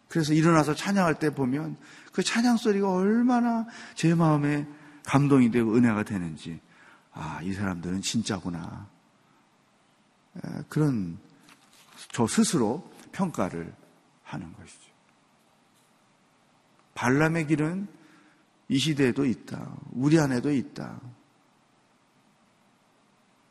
그래서 0.09 0.35
일어나서 0.35 0.75
찬양할 0.75 1.19
때 1.19 1.35
보면 1.35 1.77
그 2.13 2.23
찬양 2.23 2.59
소리가 2.59 2.93
얼마나 2.93 3.67
제 3.95 4.15
마음에 4.15 4.67
감동이 5.05 5.51
되고 5.51 5.75
은혜가 5.75 6.03
되는지, 6.03 6.61
아, 7.13 7.41
이 7.43 7.53
사람들은 7.53 8.03
진짜구나. 8.03 8.89
그런 10.69 11.19
저 12.11 12.27
스스로 12.27 12.89
평가를 13.13 13.75
하는 14.23 14.53
것이죠. 14.55 14.93
발람의 16.95 17.47
길은 17.49 17.89
이 18.69 18.79
시대에도 18.79 19.25
있다. 19.27 19.77
우리 19.93 20.19
안에도 20.19 20.51
있다. 20.51 21.01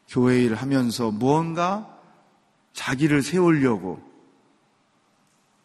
교회 0.07 0.43
일 0.43 0.55
하면서 0.55 1.11
무언가 1.11 1.99
자기를 2.73 3.21
세우려고, 3.21 4.01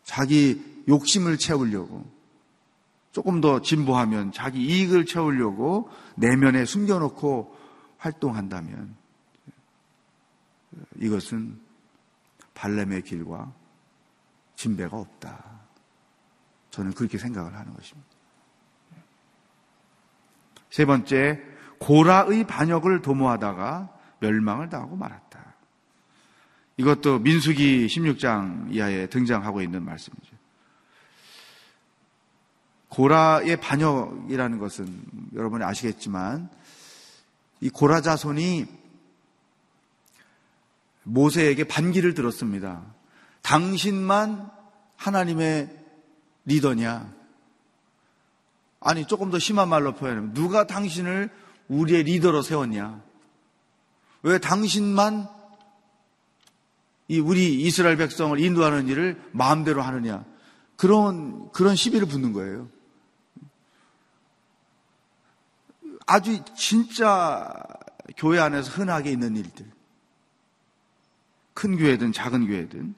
자기 0.05 0.85
욕심을 0.89 1.39
채우려고, 1.39 2.05
조금 3.13 3.41
더 3.41 3.63
진보하면 3.63 4.33
자기 4.33 4.63
이익을 4.63 5.07
채우려고 5.07 5.89
내면에 6.17 6.67
숨겨놓고 6.67 7.56
활동한다면 8.07 8.95
이것은 11.01 11.61
발렘의 12.55 13.03
길과 13.03 13.53
진배가 14.55 14.97
없다. 14.97 15.45
저는 16.71 16.93
그렇게 16.93 17.19
생각을 17.19 17.55
하는 17.55 17.75
것입니다. 17.75 18.09
세 20.71 20.85
번째, 20.85 21.43
고라의 21.79 22.47
반역을 22.47 23.03
도모하다가 23.03 23.95
멸망을 24.21 24.69
당하고 24.69 24.97
말았다. 24.97 25.55
이것도 26.79 27.21
민수기 27.21 27.87
16장 27.87 28.73
이하에 28.73 29.07
등장하고 29.09 29.63
있는 29.63 29.85
말씀이죠. 29.85 30.37
고라의 32.89 33.59
반역이라는 33.61 34.59
것은 34.59 35.05
여러분이 35.35 35.65
아시겠지만 35.65 36.51
이 37.61 37.71
고라 37.71 38.01
자손이 38.01 38.67
모세에게 41.05 41.65
반기를 41.65 42.15
들었습니다. 42.15 42.83
당신만 43.43 44.51
하나님의 44.97 45.71
리더냐? 46.47 47.15
아니, 48.81 49.07
조금 49.07 49.31
더 49.31 49.39
심한 49.39 49.69
말로 49.69 49.95
표현하면, 49.95 50.35
누가 50.35 50.67
당신을 50.67 51.31
우리의 51.69 52.05
리더로 52.05 52.43
세웠냐? 52.43 53.03
왜 54.23 54.39
당신만 54.39 55.29
이 57.09 57.21
우리 57.21 57.63
이스라엘 57.63 57.97
백성을 57.97 58.39
인도하는 58.39 58.89
일을 58.89 59.21
마음대로 59.33 59.83
하느냐? 59.83 60.25
그런, 60.77 61.51
그런 61.53 61.77
시비를 61.77 62.07
붙는 62.09 62.33
거예요. 62.33 62.69
아주 66.07 66.43
진짜 66.55 67.53
교회 68.17 68.39
안에서 68.39 68.71
흔하게 68.71 69.11
있는 69.11 69.37
일들. 69.37 69.67
큰 71.53 71.77
교회든 71.77 72.13
작은 72.13 72.47
교회든 72.47 72.95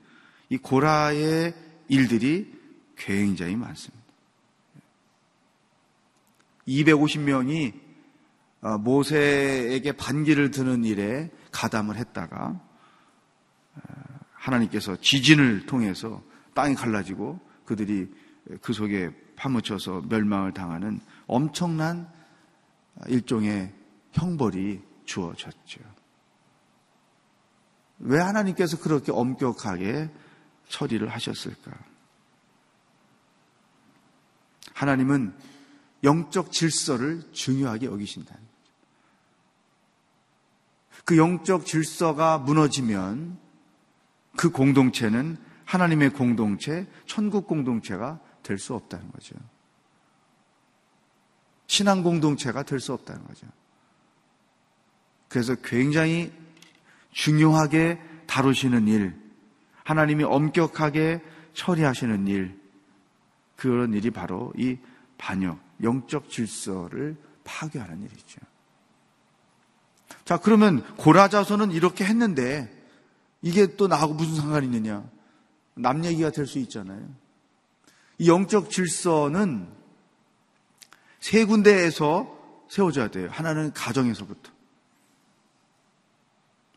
이 0.50 0.58
고라의 0.58 1.54
일들이 1.88 2.52
굉장히 2.96 3.56
많습니다. 3.56 4.04
250명이 6.66 7.72
어, 8.60 8.76
모세에게 8.76 9.92
반기를 9.92 10.50
드는 10.50 10.84
일에 10.84 11.30
가담을 11.52 11.96
했다가 11.96 12.60
어, 13.74 13.80
하나님께서 14.32 14.96
지진을 14.96 15.66
통해서 15.66 16.22
땅이 16.54 16.74
갈라지고 16.74 17.38
그들이 17.64 18.08
그 18.60 18.72
속에 18.72 19.10
파묻혀서 19.36 20.02
멸망을 20.08 20.52
당하는 20.52 21.00
엄청난 21.26 22.10
일종의 23.06 23.72
형벌이 24.12 24.82
주어졌죠. 25.04 25.80
왜 28.00 28.20
하나님께서 28.20 28.78
그렇게 28.78 29.12
엄격하게 29.12 30.10
처리를 30.68 31.08
하셨을까? 31.08 31.72
하나님은 34.74 35.34
영적 36.04 36.52
질서를 36.52 37.22
중요하게 37.32 37.86
여기신다. 37.86 38.36
그 41.04 41.16
영적 41.16 41.66
질서가 41.66 42.38
무너지면 42.38 43.38
그 44.36 44.50
공동체는 44.50 45.36
하나님의 45.64 46.10
공동체, 46.10 46.86
천국 47.06 47.46
공동체가 47.46 48.20
될 48.42 48.58
수 48.58 48.74
없다는 48.74 49.10
거죠. 49.12 49.34
신앙 51.68 52.02
공동체가 52.02 52.64
될 52.64 52.80
수 52.80 52.92
없다는 52.92 53.24
거죠. 53.24 53.46
그래서 55.28 55.54
굉장히 55.56 56.32
중요하게 57.12 58.00
다루시는 58.26 58.88
일, 58.88 59.14
하나님이 59.84 60.24
엄격하게 60.24 61.22
처리하시는 61.54 62.26
일, 62.26 62.58
그런 63.56 63.92
일이 63.92 64.10
바로 64.10 64.52
이 64.56 64.78
반역, 65.18 65.60
영적 65.82 66.30
질서를 66.30 67.16
파괴하는 67.44 68.02
일이죠. 68.02 68.40
자, 70.24 70.38
그러면 70.38 70.82
고라자손은 70.96 71.72
이렇게 71.72 72.04
했는데 72.04 72.74
이게 73.42 73.76
또 73.76 73.88
나하고 73.88 74.14
무슨 74.14 74.36
상관이 74.36 74.66
있느냐? 74.66 75.04
남 75.74 76.04
얘기가 76.04 76.30
될 76.30 76.46
수 76.46 76.58
있잖아요. 76.60 77.06
이 78.18 78.28
영적 78.28 78.70
질서는 78.70 79.77
세 81.20 81.44
군데에서 81.44 82.36
세워져야 82.68 83.08
돼요. 83.08 83.28
하나는 83.30 83.72
가정에서부터. 83.72 84.50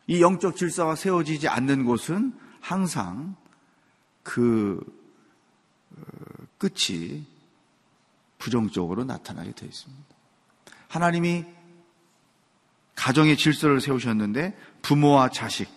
이 0.08 0.22
영적 0.22 0.56
질서가 0.58 0.96
세워지지 0.96 1.48
않는 1.48 1.86
곳은 1.86 2.38
항상 2.60 3.36
그 4.24 4.82
어, 5.96 6.02
끝이 6.58 7.26
부정적으로 8.38 9.04
나타나게 9.04 9.52
되어 9.52 9.68
있습니다. 9.68 10.16
하나님이 10.88 11.46
가정의 12.96 13.38
질서를 13.38 13.80
세우셨는데 13.80 14.58
부모와 14.82 15.30
자식 15.30 15.70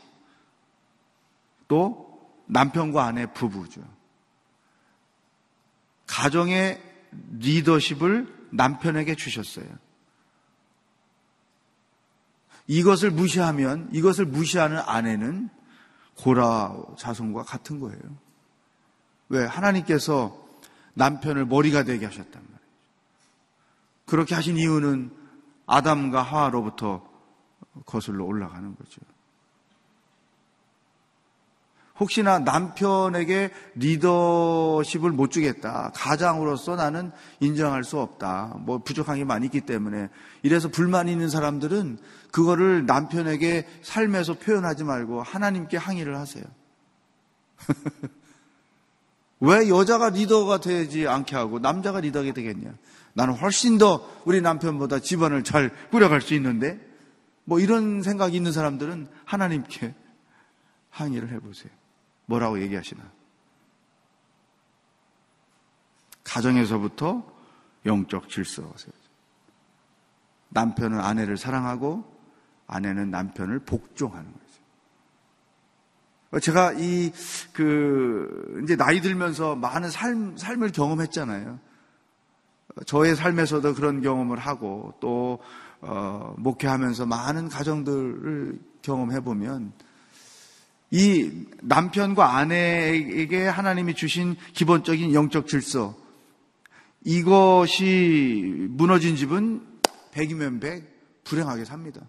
또 1.68 2.04
남편과 2.46 3.04
아내 3.04 3.26
부부죠. 3.32 3.82
가정의 6.06 6.82
리더십을 7.38 8.43
남편에게 8.54 9.14
주셨어요. 9.16 9.66
이것을 12.66 13.10
무시하면 13.10 13.90
이것을 13.92 14.24
무시하는 14.24 14.78
아내는 14.78 15.50
고라 16.16 16.74
자손과 16.96 17.42
같은 17.42 17.80
거예요. 17.80 18.00
왜 19.28 19.44
하나님께서 19.44 20.40
남편을 20.94 21.46
머리가 21.46 21.82
되게 21.82 22.06
하셨단 22.06 22.32
말이에요. 22.32 22.60
그렇게 24.06 24.34
하신 24.34 24.56
이유는 24.56 25.10
아담과 25.66 26.22
하와로부터 26.22 27.04
거슬러 27.84 28.24
올라가는 28.24 28.74
거죠. 28.76 29.00
혹시나 32.00 32.40
남편에게 32.40 33.50
리더십을 33.76 35.12
못 35.12 35.30
주겠다. 35.30 35.92
가장으로서 35.94 36.74
나는 36.74 37.12
인정할 37.38 37.84
수 37.84 38.00
없다. 38.00 38.56
뭐 38.60 38.78
부족한 38.78 39.16
게 39.16 39.24
많이 39.24 39.46
있기 39.46 39.60
때문에. 39.60 40.08
이래서 40.42 40.68
불만 40.68 41.08
있는 41.08 41.28
사람들은 41.28 41.98
그거를 42.32 42.84
남편에게 42.86 43.68
삶에서 43.82 44.34
표현하지 44.34 44.82
말고 44.82 45.22
하나님께 45.22 45.76
항의를 45.76 46.18
하세요. 46.18 46.42
왜 49.38 49.68
여자가 49.68 50.10
리더가 50.10 50.58
되지 50.58 51.06
않게 51.06 51.36
하고 51.36 51.60
남자가 51.60 52.00
리더가 52.00 52.32
되겠냐? 52.32 52.74
나는 53.12 53.34
훨씬 53.34 53.78
더 53.78 54.04
우리 54.24 54.40
남편보다 54.40 54.98
집안을 54.98 55.44
잘 55.44 55.70
꾸려갈 55.92 56.20
수 56.20 56.34
있는데 56.34 56.80
뭐 57.44 57.60
이런 57.60 58.02
생각이 58.02 58.36
있는 58.36 58.50
사람들은 58.50 59.06
하나님께 59.24 59.94
항의를 60.90 61.30
해보세요. 61.30 61.70
뭐라고 62.26 62.60
얘기하시나? 62.60 63.02
가정에서부터 66.24 67.24
영적 67.86 68.28
질서가 68.28 68.72
세워져. 68.76 68.98
남편은 70.48 71.00
아내를 71.00 71.36
사랑하고 71.36 72.12
아내는 72.66 73.10
남편을 73.10 73.60
복종하는 73.60 74.32
거죠. 74.32 74.44
제가 76.40 76.72
이, 76.72 77.12
그, 77.52 78.60
이제 78.64 78.74
나이 78.74 79.00
들면서 79.00 79.54
많은 79.54 79.90
삶, 79.90 80.36
삶을 80.36 80.72
경험했잖아요. 80.72 81.60
저의 82.86 83.14
삶에서도 83.14 83.74
그런 83.74 84.00
경험을 84.00 84.38
하고 84.38 84.94
또, 85.00 85.38
어, 85.80 86.34
목회하면서 86.38 87.06
많은 87.06 87.48
가정들을 87.48 88.58
경험해보면 88.82 89.72
이 90.94 91.48
남편과 91.60 92.36
아내에게 92.36 93.48
하나님이 93.48 93.94
주신 93.94 94.36
기본적인 94.52 95.12
영적 95.12 95.48
질서, 95.48 95.98
이것이 97.02 98.68
무너진 98.70 99.16
집은 99.16 99.66
백이면 100.12 100.60
백 100.60 100.84
불행하게 101.24 101.64
삽니다. 101.64 102.00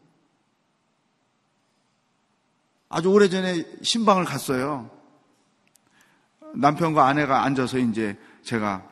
아주 2.87 3.09
오래전에 3.09 3.65
신방을 3.81 4.23
갔어요. 4.23 4.91
남편과 6.53 7.07
아내가 7.07 7.43
앉아서 7.43 7.79
이제 7.79 8.15
제가 8.43 8.87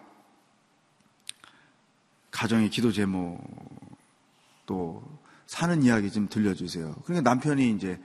가정의 2.31 2.71
기도 2.71 2.91
제목 2.91 3.39
또 4.65 5.03
사는 5.45 5.83
이야기 5.83 6.11
좀 6.11 6.27
들려주세요. 6.27 6.95
그러니까 7.05 7.29
남편이 7.29 7.69
이제 7.69 8.01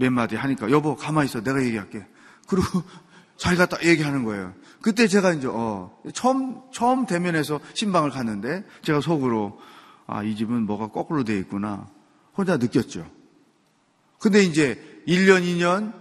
몇 0.00 0.10
마디 0.10 0.36
하니까 0.36 0.70
여보 0.70 0.96
가만히 0.96 1.26
있어 1.26 1.42
내가 1.42 1.62
얘기할게. 1.62 2.06
그리고 2.46 2.82
자기가 3.36 3.66
딱 3.66 3.84
얘기하는 3.84 4.24
거예요. 4.24 4.54
그때 4.80 5.06
제가 5.06 5.32
이제 5.32 5.48
어 5.50 5.96
처음 6.14 6.60
처음 6.72 7.06
대면해서 7.06 7.60
신방을 7.74 8.10
갔는데 8.10 8.64
제가 8.82 9.00
속으로 9.00 9.58
아 10.08 10.24
이 10.24 10.34
집은 10.34 10.64
뭐가 10.64 10.88
거꾸로 10.88 11.22
돼 11.22 11.38
있구나 11.38 11.86
혼자 12.36 12.56
느꼈죠. 12.56 13.08
근데 14.18 14.42
이제 14.42 15.02
1년, 15.06 15.42
2년 15.42 15.92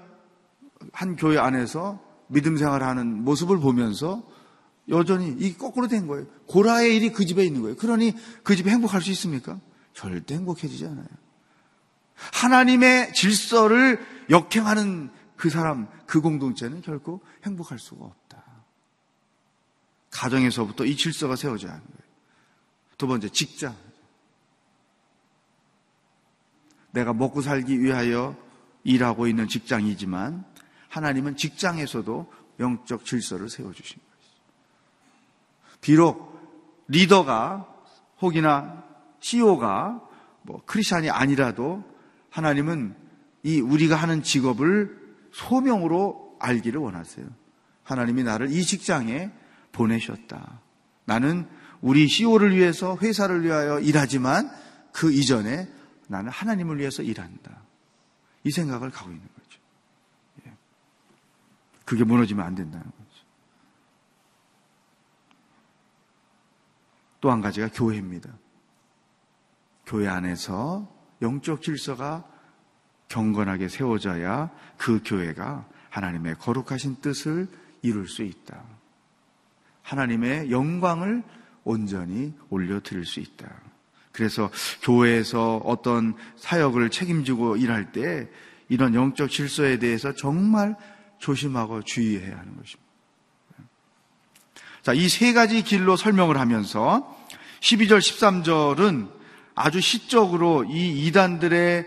한 0.94 1.16
교회 1.18 1.38
안에서 1.38 2.00
믿음 2.28 2.58
생활하는 2.58 3.24
모습을 3.24 3.60
보면서 3.60 4.24
여전히 4.90 5.36
이 5.40 5.58
거꾸로 5.58 5.88
된 5.88 6.08
거예요. 6.08 6.26
고라의 6.48 6.96
일이 6.96 7.12
그 7.12 7.26
집에 7.26 7.44
있는 7.44 7.62
거예요. 7.62 7.76
그러니 7.76 8.14
그 8.44 8.56
집에 8.56 8.72
행복할 8.72 9.02
수 9.02 9.12
있습니까? 9.12 9.60
절대 9.94 10.36
행복해지지 10.36 10.86
않아요. 10.86 11.08
하나님의 12.34 13.14
질서를 13.14 14.06
역행하는 14.30 15.12
그 15.36 15.50
사람, 15.50 15.88
그 16.06 16.22
공동체는 16.22 16.82
결코 16.82 17.22
행복할 17.46 17.80
수가 17.80 18.06
없다. 18.06 18.44
가정에서부터 20.12 20.86
이 20.86 20.96
질서가 20.96 21.36
세워져야 21.36 21.72
하는 21.72 21.84
거예요. 21.86 21.98
두 22.98 23.08
번째, 23.08 23.30
직장. 23.30 23.76
내가 26.92 27.14
먹고 27.14 27.42
살기 27.42 27.80
위하여 27.80 28.36
일하고 28.84 29.28
있는 29.28 29.48
직장이지만 29.48 30.44
하나님은 30.90 31.36
직장에서도 31.36 32.34
영적 32.60 33.06
질서를 33.06 33.50
세워주신 33.50 33.98
것이죠. 34.00 34.42
비록 35.82 36.84
리더가 36.88 37.68
혹이나 38.22 38.84
CEO가 39.20 40.02
뭐 40.42 40.64
크리스찬이 40.66 41.10
아니라도 41.10 41.84
하나님은 42.38 42.96
이 43.42 43.60
우리가 43.62 43.96
하는 43.96 44.22
직업을 44.22 44.96
소명으로 45.32 46.38
알기를 46.40 46.80
원하세요. 46.80 47.26
하나님이 47.84 48.22
나를 48.22 48.52
이 48.52 48.64
직장에 48.64 49.32
보내셨다. 49.72 50.62
나는 51.06 51.50
우리 51.82 52.08
CEO를 52.08 52.56
위해서 52.56 52.96
회사를 52.98 53.44
위하여 53.44 53.80
일하지만 53.80 54.52
그 54.92 55.12
이전에 55.12 55.68
나는 56.10 56.30
하나님을 56.30 56.78
위해서 56.78 57.02
일한다. 57.02 57.64
이 58.44 58.52
생각을 58.52 58.92
갖고 58.92 59.10
있는 59.10 59.28
거죠. 59.36 59.60
예. 60.46 60.54
그게 61.86 62.04
무너지면 62.04 62.46
안 62.46 62.54
된다는 62.54 62.86
거죠. 62.86 63.26
또 67.20 67.32
한 67.32 67.42
가지가 67.42 67.70
교회입니다. 67.74 68.30
교회 69.88 70.08
안에서 70.08 70.97
영적 71.22 71.62
질서가 71.62 72.24
경건하게 73.10 73.70
세워져야 73.70 74.52
그 74.78 75.02
교회가 75.04 75.66
하나님의 75.90 76.36
거룩하신 76.36 76.98
뜻을 77.02 77.48
이룰 77.82 78.08
수 78.08 78.24
있다. 78.24 78.62
하나님의 79.82 80.52
영광을 80.52 81.24
온전히 81.64 82.34
올려드릴 82.50 83.06
수 83.06 83.20
있다. 83.20 83.50
그래서 84.12 84.50
교회에서 84.82 85.58
어떤 85.58 86.16
사역을 86.38 86.90
책임지고 86.90 87.58
일할 87.58 87.92
때 87.92 88.28
이런 88.70 88.94
영적 88.96 89.30
질서에 89.30 89.80
대해서 89.80 90.14
정말 90.14 90.76
조심하고 91.20 91.84
주의해야 91.84 92.38
하는 92.38 92.58
것입니다. 92.58 92.88
자, 94.82 94.94
이 94.94 95.08
세 95.10 95.34
가지 95.34 95.62
길로 95.64 95.96
설명을 95.98 96.38
하면서 96.38 97.16
12절, 97.60 98.00
13절은 98.00 99.17
아주 99.58 99.82
시적으로 99.82 100.64
이 100.66 101.08
이단들의 101.08 101.84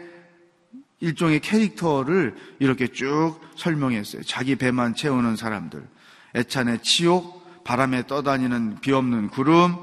일종의 0.98 1.38
캐릭터를 1.38 2.34
이렇게 2.58 2.88
쭉 2.88 3.36
설명했어요. 3.54 4.22
자기 4.24 4.56
배만 4.56 4.96
채우는 4.96 5.36
사람들, 5.36 5.80
애찬의 6.34 6.80
치욕, 6.82 7.62
바람에 7.62 8.08
떠다니는 8.08 8.80
비 8.80 8.92
없는 8.92 9.28
구름, 9.28 9.76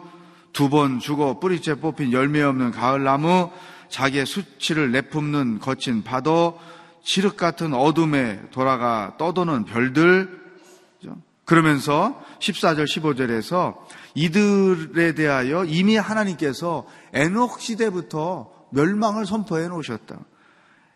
두 0.52 0.70
번 0.70 1.00
죽어 1.00 1.40
뿌리째 1.40 1.76
뽑힌 1.76 2.12
열매 2.12 2.42
없는 2.42 2.72
가을나무, 2.72 3.52
자기의 3.88 4.26
수치를 4.26 4.92
내품는 4.92 5.60
거친 5.60 6.04
파도, 6.04 6.60
칠흑 7.04 7.38
같은 7.38 7.74
어둠에 7.74 8.42
돌아가 8.52 9.16
떠도는 9.18 9.64
별들, 9.64 10.47
그러면서 11.48 12.22
14절, 12.40 12.84
15절에서 12.84 13.78
이들에 14.16 15.14
대하여 15.16 15.64
이미 15.64 15.96
하나님께서 15.96 16.86
에녹 17.14 17.62
시대부터 17.62 18.52
멸망을 18.72 19.26
선포해 19.26 19.70
놓으셨다. 19.70 20.20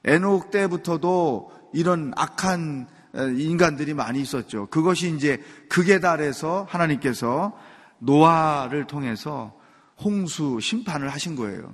에녹 0.04 0.52
때부터도 0.52 1.52
이런 1.74 2.12
악한 2.18 2.90
인간들이 3.38 3.94
많이 3.94 4.20
있었죠. 4.20 4.68
그것이 4.68 5.16
이제 5.16 5.42
극에 5.70 6.02
달해서 6.02 6.68
하나님께서 6.70 7.58
노아를 8.00 8.88
통해서 8.88 9.58
홍수 10.04 10.60
심판을 10.60 11.08
하신 11.08 11.38
거예요. 11.38 11.74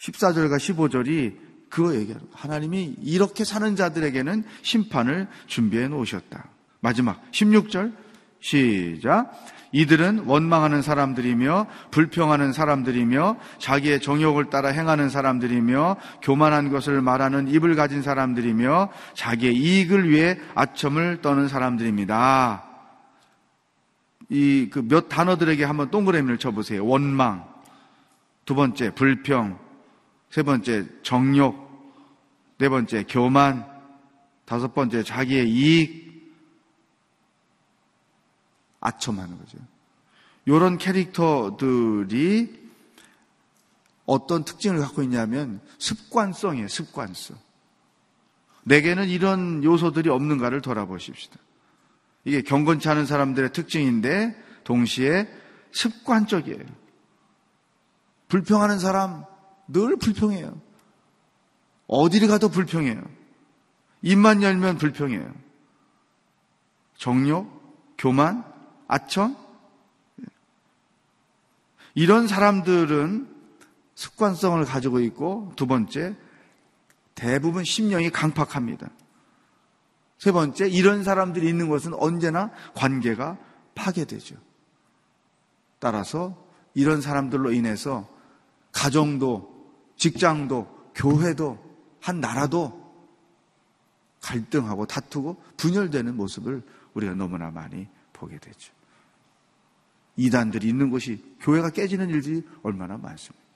14절과 0.00 0.56
15절이 0.56 1.36
그거 1.68 1.94
얘기하는 1.94 2.26
하나님이 2.32 2.96
이렇게 3.02 3.44
사는 3.44 3.76
자들에게는 3.76 4.44
심판을 4.62 5.28
준비해 5.46 5.88
놓으셨다. 5.88 6.57
마지막 6.80 7.20
16절 7.32 7.92
시작. 8.40 9.32
이들은 9.72 10.20
원망하는 10.24 10.80
사람들이며 10.80 11.66
불평하는 11.90 12.52
사람들이며 12.54 13.36
자기의 13.58 14.00
정욕을 14.00 14.48
따라 14.48 14.70
행하는 14.70 15.10
사람들이며 15.10 15.96
교만한 16.22 16.70
것을 16.70 17.02
말하는 17.02 17.48
입을 17.48 17.74
가진 17.74 18.00
사람들이며 18.00 18.90
자기의 19.14 19.54
이익을 19.56 20.08
위해 20.08 20.38
아첨을 20.54 21.20
떠는 21.20 21.48
사람들입니다. 21.48 22.64
이 24.30 24.68
그 24.70 24.82
몇 24.82 25.08
단어들에게 25.08 25.64
한번 25.64 25.90
동그라미를 25.90 26.38
쳐보세요. 26.38 26.84
원망. 26.86 27.44
두 28.44 28.54
번째, 28.54 28.94
불평. 28.94 29.58
세 30.30 30.42
번째, 30.42 30.86
정욕. 31.02 31.68
네 32.58 32.68
번째, 32.68 33.04
교만. 33.08 33.66
다섯 34.46 34.74
번째, 34.74 35.02
자기의 35.02 35.48
이익. 35.50 36.07
아첨하는 38.88 39.38
거죠. 39.38 39.58
이런 40.46 40.78
캐릭터들이 40.78 42.68
어떤 44.06 44.44
특징을 44.44 44.80
갖고 44.80 45.02
있냐면 45.02 45.60
습관성이에요, 45.78 46.68
습관성. 46.68 47.36
내게는 48.64 49.08
이런 49.08 49.62
요소들이 49.62 50.08
없는가를 50.08 50.62
돌아보십시다. 50.62 51.36
이게 52.24 52.42
경건치 52.42 52.88
않은 52.88 53.06
사람들의 53.06 53.52
특징인데 53.52 54.36
동시에 54.64 55.28
습관적이에요. 55.72 56.64
불평하는 58.28 58.78
사람 58.78 59.24
늘 59.68 59.96
불평해요. 59.96 60.58
어디를 61.86 62.28
가도 62.28 62.48
불평해요. 62.48 63.02
입만 64.02 64.42
열면 64.42 64.78
불평해요. 64.78 65.34
정욕, 66.96 67.96
교만, 67.96 68.44
아첨? 68.88 69.36
이런 71.94 72.26
사람들은 72.26 73.36
습관성을 73.94 74.64
가지고 74.64 75.00
있고 75.00 75.52
두 75.56 75.66
번째 75.66 76.16
대부분 77.14 77.64
심령이 77.64 78.10
강팍합니다. 78.10 78.88
세 80.18 80.32
번째 80.32 80.68
이런 80.68 81.04
사람들이 81.04 81.48
있는 81.48 81.68
것은 81.68 81.94
언제나 81.94 82.50
관계가 82.74 83.36
파괴되죠. 83.74 84.36
따라서 85.78 86.36
이런 86.74 87.00
사람들로 87.00 87.52
인해서 87.52 88.08
가정도 88.72 89.72
직장도 89.96 90.92
교회도 90.94 91.58
한 92.00 92.20
나라도 92.20 92.88
갈등하고 94.20 94.86
다투고 94.86 95.42
분열되는 95.56 96.16
모습을 96.16 96.62
우리가 96.94 97.14
너무나 97.14 97.50
많이 97.50 97.88
보게 98.12 98.38
되죠. 98.38 98.77
이단들이 100.18 100.68
있는 100.68 100.90
곳이 100.90 101.22
교회가 101.40 101.70
깨지는 101.70 102.10
일들이 102.10 102.42
얼마나 102.62 102.98
많습니다. 102.98 103.46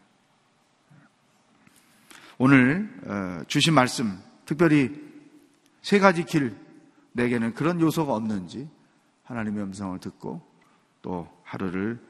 오늘 2.39 2.89
어, 3.05 3.45
주신 3.49 3.75
말씀, 3.75 4.19
특별히 4.47 4.91
세 5.83 5.99
가지 5.99 6.25
길, 6.25 6.55
내게는 7.13 7.55
그런 7.55 7.81
요소가 7.81 8.15
없는지 8.15 8.69
하나님의 9.25 9.65
음성을 9.65 9.99
듣고 9.99 10.41
또 11.03 11.29
하루를 11.43 12.01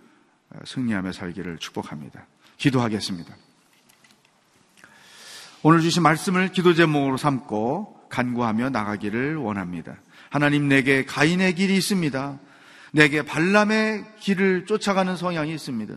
어, 0.50 0.58
승리하며 0.66 1.12
살기를 1.12 1.56
축복합니다. 1.58 2.26
기도하겠습니다. 2.58 3.34
오늘 5.62 5.80
주신 5.80 6.02
말씀을 6.02 6.52
기도 6.52 6.74
제목으로 6.74 7.16
삼고 7.16 8.08
간구하며 8.10 8.68
나가기를 8.70 9.36
원합니다. 9.36 9.96
하나님 10.28 10.68
내게 10.68 11.06
가인의 11.06 11.54
길이 11.54 11.76
있습니다. 11.76 12.38
내게 12.92 13.22
발람의 13.22 14.04
길을 14.20 14.66
쫓아가는 14.66 15.16
성향이 15.16 15.52
있습니다. 15.52 15.94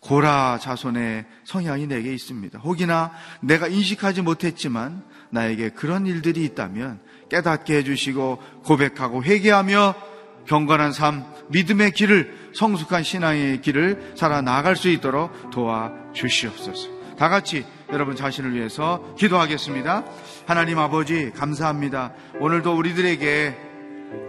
고라 0.00 0.58
자손의 0.60 1.26
성향이 1.44 1.86
내게 1.86 2.12
있습니다. 2.12 2.58
혹이나 2.60 3.12
내가 3.40 3.68
인식하지 3.68 4.22
못했지만 4.22 5.02
나에게 5.30 5.70
그런 5.70 6.06
일들이 6.06 6.44
있다면 6.44 7.00
깨닫게 7.30 7.76
해주시고 7.76 8.42
고백하고 8.64 9.22
회개하며 9.22 9.94
경건한 10.46 10.92
삶, 10.92 11.24
믿음의 11.50 11.92
길을 11.92 12.50
성숙한 12.54 13.02
신앙의 13.02 13.60
길을 13.60 14.14
살아 14.16 14.40
나갈 14.40 14.74
수 14.74 14.88
있도록 14.88 15.50
도와 15.50 15.92
주시옵소서. 16.12 16.88
다 17.16 17.28
같이 17.28 17.64
여러분 17.92 18.16
자신을 18.16 18.54
위해서 18.54 19.14
기도하겠습니다. 19.18 20.04
하나님 20.46 20.78
아버지 20.78 21.30
감사합니다. 21.32 22.14
오늘도 22.40 22.74
우리들에게 22.74 23.69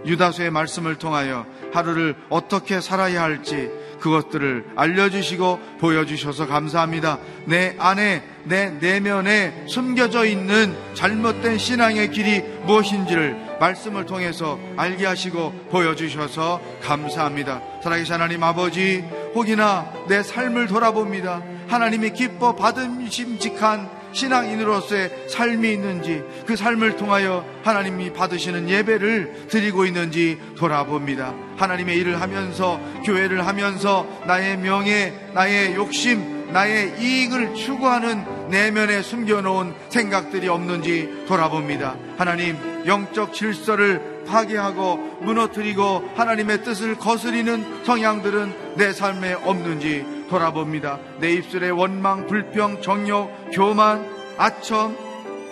유다서의 0.06 0.50
말씀을 0.50 0.96
통하여 0.96 1.46
하루를 1.72 2.16
어떻게 2.28 2.80
살아야 2.80 3.22
할지 3.22 3.70
그것들을 4.02 4.72
알려주시고 4.74 5.60
보여주셔서 5.78 6.48
감사합니다. 6.48 7.18
내 7.46 7.76
안에, 7.78 8.24
내 8.44 8.70
내면에 8.70 9.64
숨겨져 9.68 10.24
있는 10.24 10.76
잘못된 10.94 11.56
신앙의 11.56 12.10
길이 12.10 12.42
무엇인지를 12.64 13.58
말씀을 13.60 14.04
통해서 14.06 14.58
알게 14.76 15.06
하시고 15.06 15.52
보여주셔서 15.70 16.60
감사합니다. 16.82 17.62
살아계신 17.82 18.14
하나님 18.14 18.42
아버지, 18.42 19.04
혹이나 19.36 19.92
내 20.08 20.24
삶을 20.24 20.66
돌아봅니다. 20.66 21.40
하나님이 21.68 22.10
기뻐 22.10 22.56
받음심직한 22.56 24.01
신앙인으로서의 24.12 25.28
삶이 25.28 25.72
있는지 25.72 26.22
그 26.46 26.56
삶을 26.56 26.96
통하여 26.96 27.44
하나님이 27.62 28.12
받으시는 28.12 28.68
예배를 28.68 29.46
드리고 29.48 29.84
있는지 29.86 30.38
돌아봅니다. 30.56 31.34
하나님의 31.56 31.96
일을 31.98 32.20
하면서 32.20 32.80
교회를 33.04 33.46
하면서 33.46 34.06
나의 34.26 34.58
명예, 34.58 35.12
나의 35.34 35.74
욕심, 35.74 36.52
나의 36.52 36.94
이익을 37.00 37.54
추구하는 37.54 38.48
내면에 38.50 39.02
숨겨놓은 39.02 39.74
생각들이 39.88 40.48
없는지 40.48 41.24
돌아봅니다. 41.26 41.96
하나님, 42.18 42.56
영적 42.86 43.32
질서를 43.32 44.24
파괴하고 44.26 44.96
무너뜨리고 45.22 46.10
하나님의 46.14 46.62
뜻을 46.62 46.96
거스리는 46.96 47.84
성향들은 47.84 48.76
내 48.76 48.92
삶에 48.92 49.32
없는지 49.32 50.04
돌아봅니다. 50.32 50.98
내 51.20 51.30
입술에 51.32 51.68
원망, 51.68 52.26
불평, 52.26 52.80
정욕, 52.80 53.50
교만, 53.52 54.08
아첨, 54.38 54.96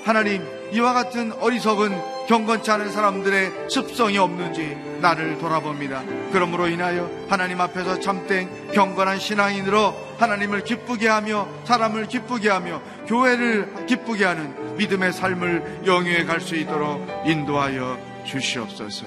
하나님, 0.04 0.42
이와 0.72 0.94
같은 0.94 1.32
어리석은 1.32 1.90
경건치 2.28 2.70
않은 2.70 2.90
사람들의 2.90 3.68
습성이 3.68 4.16
없는지 4.16 4.76
나를 5.02 5.36
돌아봅니다. 5.38 6.02
그러므로 6.32 6.68
인하여 6.68 7.10
하나님 7.28 7.60
앞에서 7.60 8.00
참된 8.00 8.48
경건한 8.72 9.18
신앙인으로 9.18 9.94
하나님을 10.18 10.64
기쁘게 10.64 11.08
하며 11.08 11.46
사람을 11.64 12.06
기쁘게 12.06 12.48
하며 12.48 12.80
교회를 13.06 13.86
기쁘게 13.86 14.24
하는 14.24 14.76
믿음의 14.76 15.12
삶을 15.12 15.82
영위해 15.86 16.24
갈 16.24 16.40
수 16.40 16.56
있도록 16.56 17.06
인도하여 17.26 17.98
주시옵소서. 18.24 19.06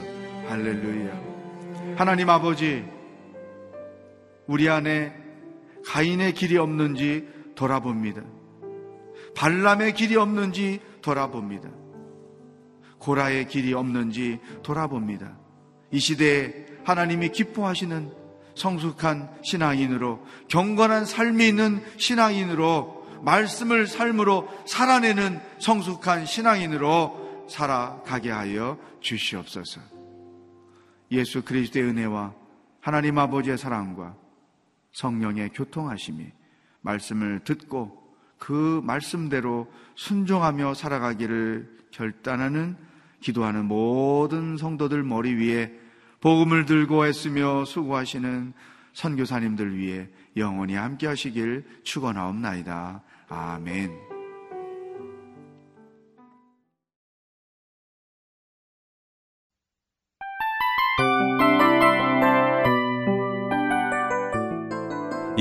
할렐루야. 0.50 1.12
하나님 1.96 2.30
아버지, 2.30 2.84
우리 4.48 4.70
안에 4.70 5.23
가인의 5.86 6.34
길이 6.34 6.58
없는지 6.58 7.28
돌아봅니다. 7.56 8.22
발람의 9.36 9.93
길이 9.93 10.15
없는지 10.15 10.80
돌아봅니다. 11.02 11.69
고라의 13.00 13.48
길이 13.48 13.74
없는지 13.74 14.39
돌아봅니다. 14.63 15.38
이 15.91 16.00
시대에 16.00 16.65
하나님이 16.84 17.30
기뻐하시는 17.30 18.12
성숙한 18.56 19.30
신앙인으로 19.43 20.24
경건한 20.48 21.06
삶이 21.06 21.48
있는 21.48 21.84
신앙인으로 21.98 23.04
말씀을 23.22 23.88
삶으로 23.88 24.50
살아내는 24.65 25.39
성숙한 25.60 26.26
신앙인으로 26.26 27.46
살아가게 27.50 28.32
하여 28.32 28.78
주시옵소서. 29.00 29.82
예수 31.12 31.43
그리스도의 31.43 31.86
은혜와 31.86 32.34
하나님 32.80 33.17
아버지의 33.17 33.58
사랑과 33.58 34.15
성령의 34.94 35.50
교통하심이 35.50 36.26
말씀을 36.82 37.42
듣고 37.44 38.02
그 38.38 38.82
말씀대로 38.84 39.72
순종하며 39.96 40.74
살아가기를 40.74 41.78
결단하는 41.92 42.76
기도하는 43.22 43.66
모든 43.66 44.58
성도들 44.58 45.04
머리 45.04 45.34
위에 45.36 45.72
복음을 46.20 46.66
들고 46.66 47.08
애쓰며 47.08 47.66
수고하시는 47.66 48.54
선교사님들 48.94 49.78
위해 49.78 50.10
영원히 50.38 50.76
함께 50.76 51.08
하시길 51.08 51.66
축원하옵나이다. 51.84 53.02
아멘. 53.30 54.12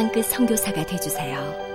땅끝 0.00 0.24
성교사가 0.24 0.86
되주세요 0.86 1.69